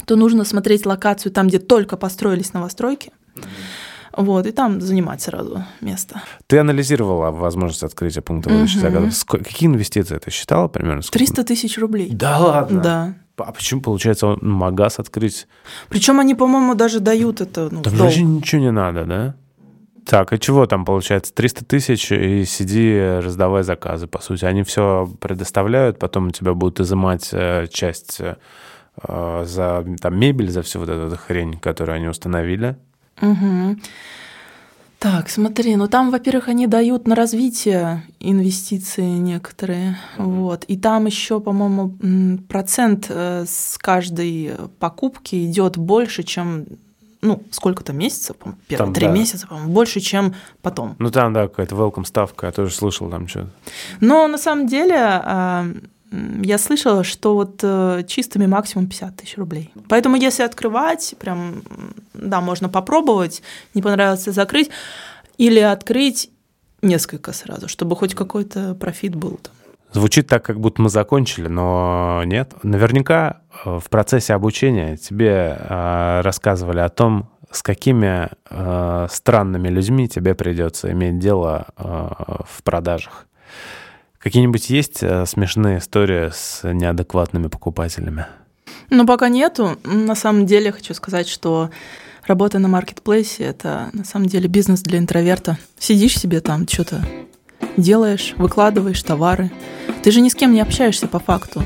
то 0.06 0.16
нужно 0.16 0.44
смотреть 0.44 0.86
локацию 0.86 1.30
там, 1.30 1.48
где 1.48 1.58
только 1.58 1.98
построились 1.98 2.54
новостройки. 2.54 3.12
Mm-hmm 3.34 3.79
вот, 4.16 4.46
и 4.46 4.52
там 4.52 4.80
занимать 4.80 5.22
сразу 5.22 5.64
место. 5.80 6.22
Ты 6.46 6.58
анализировала 6.58 7.30
возможность 7.30 7.82
открытия 7.82 8.22
пункта 8.22 8.50
выдачи 8.50 8.76
угу. 8.76 8.80
заказов. 8.80 9.14
Сколько, 9.14 9.44
какие 9.44 9.68
инвестиции 9.68 10.18
ты 10.18 10.30
считала 10.30 10.68
примерно? 10.68 11.02
Сколько? 11.02 11.18
300 11.18 11.44
тысяч 11.44 11.78
рублей. 11.78 12.10
Да 12.12 12.38
ладно? 12.38 12.80
Да. 12.80 13.14
А 13.36 13.52
почему, 13.52 13.80
получается, 13.80 14.36
магаз 14.40 14.98
открыть? 14.98 15.46
Причем 15.88 16.20
они, 16.20 16.34
по-моему, 16.34 16.74
даже 16.74 17.00
дают 17.00 17.40
это 17.40 17.68
ну, 17.70 17.82
Там 17.82 18.10
же 18.10 18.22
ничего 18.22 18.60
не 18.60 18.70
надо, 18.70 19.04
да? 19.04 19.34
Так, 20.04 20.32
и 20.32 20.40
чего 20.40 20.66
там 20.66 20.84
получается? 20.84 21.32
300 21.32 21.64
тысяч 21.64 22.10
и 22.10 22.44
сиди, 22.44 22.98
раздавай 23.22 23.62
заказы, 23.62 24.06
по 24.06 24.20
сути. 24.20 24.44
Они 24.44 24.62
все 24.62 25.08
предоставляют, 25.20 25.98
потом 25.98 26.28
у 26.28 26.30
тебя 26.30 26.54
будут 26.54 26.80
изымать 26.80 27.28
э, 27.32 27.66
часть 27.70 28.20
э, 28.20 28.34
за 29.44 29.86
там, 30.00 30.18
мебель, 30.18 30.50
за 30.50 30.62
всю 30.62 30.80
вот 30.80 30.88
эту 30.88 31.16
хрень, 31.16 31.58
которую 31.58 31.96
они 31.96 32.08
установили. 32.08 32.76
Угу. 33.20 33.76
Так, 34.98 35.30
смотри, 35.30 35.76
ну 35.76 35.88
там, 35.88 36.10
во-первых, 36.10 36.48
они 36.48 36.66
дают 36.66 37.06
на 37.06 37.14
развитие 37.14 38.02
инвестиции 38.20 39.02
некоторые, 39.02 39.96
вот, 40.18 40.64
и 40.64 40.76
там 40.76 41.06
еще, 41.06 41.40
по-моему, 41.40 42.38
процент 42.48 43.06
э, 43.08 43.46
с 43.48 43.78
каждой 43.78 44.52
покупки 44.78 45.46
идет 45.46 45.78
больше, 45.78 46.22
чем 46.22 46.66
ну, 47.22 47.42
сколько-то 47.50 47.94
месяцев, 47.94 48.36
первые 48.68 48.94
три 48.94 49.06
да. 49.06 49.12
месяца, 49.12 49.46
по-моему, 49.46 49.72
больше, 49.72 50.00
чем 50.00 50.34
потом. 50.60 50.96
Ну, 50.98 51.10
там, 51.10 51.32
да, 51.32 51.48
какая-то 51.48 51.76
welcome 51.76 52.04
ставка, 52.04 52.46
я 52.46 52.52
тоже 52.52 52.74
слышал 52.74 53.08
там 53.08 53.26
что-то. 53.26 53.48
Но 54.00 54.26
на 54.28 54.36
самом 54.38 54.66
деле 54.66 54.96
а, 54.98 55.66
я 56.10 56.58
слышала, 56.58 57.04
что 57.04 57.34
вот 57.34 57.60
э, 57.62 58.02
чистыми 58.06 58.46
максимум 58.46 58.88
50 58.88 59.16
тысяч 59.16 59.36
рублей. 59.36 59.72
Поэтому 59.88 60.16
если 60.16 60.42
открывать, 60.42 61.14
прям, 61.18 61.62
да, 62.14 62.40
можно 62.40 62.68
попробовать, 62.68 63.42
не 63.74 63.82
понравилось 63.82 64.24
закрыть, 64.24 64.70
или 65.38 65.60
открыть 65.60 66.30
несколько 66.82 67.32
сразу, 67.32 67.68
чтобы 67.68 67.94
хоть 67.96 68.14
какой-то 68.14 68.74
профит 68.74 69.14
был 69.14 69.38
там. 69.42 69.54
Звучит 69.92 70.28
так, 70.28 70.44
как 70.44 70.60
будто 70.60 70.82
мы 70.82 70.88
закончили, 70.88 71.48
но 71.48 72.22
нет. 72.24 72.54
Наверняка 72.62 73.42
э, 73.64 73.78
в 73.78 73.88
процессе 73.88 74.34
обучения 74.34 74.96
тебе 74.96 75.56
э, 75.58 76.20
рассказывали 76.22 76.80
о 76.80 76.88
том, 76.88 77.30
с 77.50 77.64
какими 77.64 78.30
странными 79.08 79.66
людьми 79.66 80.08
тебе 80.08 80.36
придется 80.36 80.92
иметь 80.92 81.18
дело 81.18 81.66
в 81.76 82.62
продажах. 82.62 83.26
Какие-нибудь 84.20 84.68
есть 84.68 85.02
э, 85.02 85.24
смешные 85.24 85.78
истории 85.78 86.30
с 86.30 86.60
неадекватными 86.62 87.46
покупателями? 87.46 88.26
Ну, 88.90 89.06
пока 89.06 89.30
нету. 89.30 89.78
На 89.82 90.14
самом 90.14 90.44
деле 90.44 90.72
хочу 90.72 90.92
сказать, 90.92 91.26
что 91.26 91.70
работа 92.26 92.58
на 92.58 92.68
маркетплейсе– 92.68 93.44
это 93.44 93.88
на 93.94 94.04
самом 94.04 94.26
деле 94.26 94.46
бизнес 94.46 94.82
для 94.82 94.98
интроверта. 94.98 95.56
Сидишь 95.78 96.18
себе 96.18 96.40
там, 96.40 96.68
что-то 96.68 97.02
делаешь, 97.78 98.34
выкладываешь 98.36 99.02
товары. 99.02 99.50
Ты 100.02 100.10
же 100.10 100.20
ни 100.20 100.28
с 100.28 100.34
кем 100.34 100.52
не 100.52 100.60
общаешься 100.60 101.06
по 101.06 101.18
факту. 101.18 101.62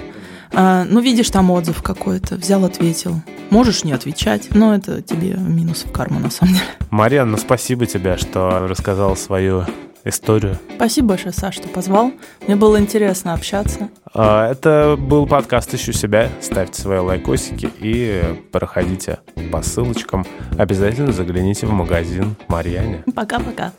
А, 0.52 0.84
ну, 0.84 1.00
видишь 1.00 1.30
там 1.30 1.50
отзыв 1.50 1.82
какой-то, 1.82 2.36
взял, 2.36 2.64
ответил. 2.64 3.20
Можешь 3.50 3.82
не 3.82 3.90
отвечать, 3.90 4.54
но 4.54 4.76
это 4.76 5.02
тебе 5.02 5.34
минус 5.34 5.84
в 5.84 5.90
карму, 5.90 6.20
на 6.20 6.30
самом 6.30 6.54
деле. 6.54 6.66
Марьяна, 6.90 7.32
ну 7.32 7.36
спасибо 7.36 7.86
тебе, 7.86 8.16
что 8.16 8.68
рассказал 8.68 9.16
свою 9.16 9.66
историю. 10.04 10.58
Спасибо 10.76 11.08
большое, 11.08 11.32
Саш, 11.32 11.56
что 11.56 11.68
позвал. 11.68 12.12
Мне 12.46 12.56
было 12.56 12.78
интересно 12.78 13.34
общаться. 13.34 13.88
А, 14.12 14.50
это 14.50 14.96
был 14.98 15.26
подкаст 15.26 15.74
«Ищу 15.74 15.92
себя». 15.92 16.28
Ставьте 16.40 16.80
свои 16.80 16.98
лайкосики 16.98 17.70
и 17.80 18.22
проходите 18.52 19.18
по 19.50 19.62
ссылочкам. 19.62 20.26
Обязательно 20.58 21.12
загляните 21.12 21.66
в 21.66 21.72
магазин 21.72 22.36
Марьяне. 22.48 23.04
Пока-пока. 23.14 23.72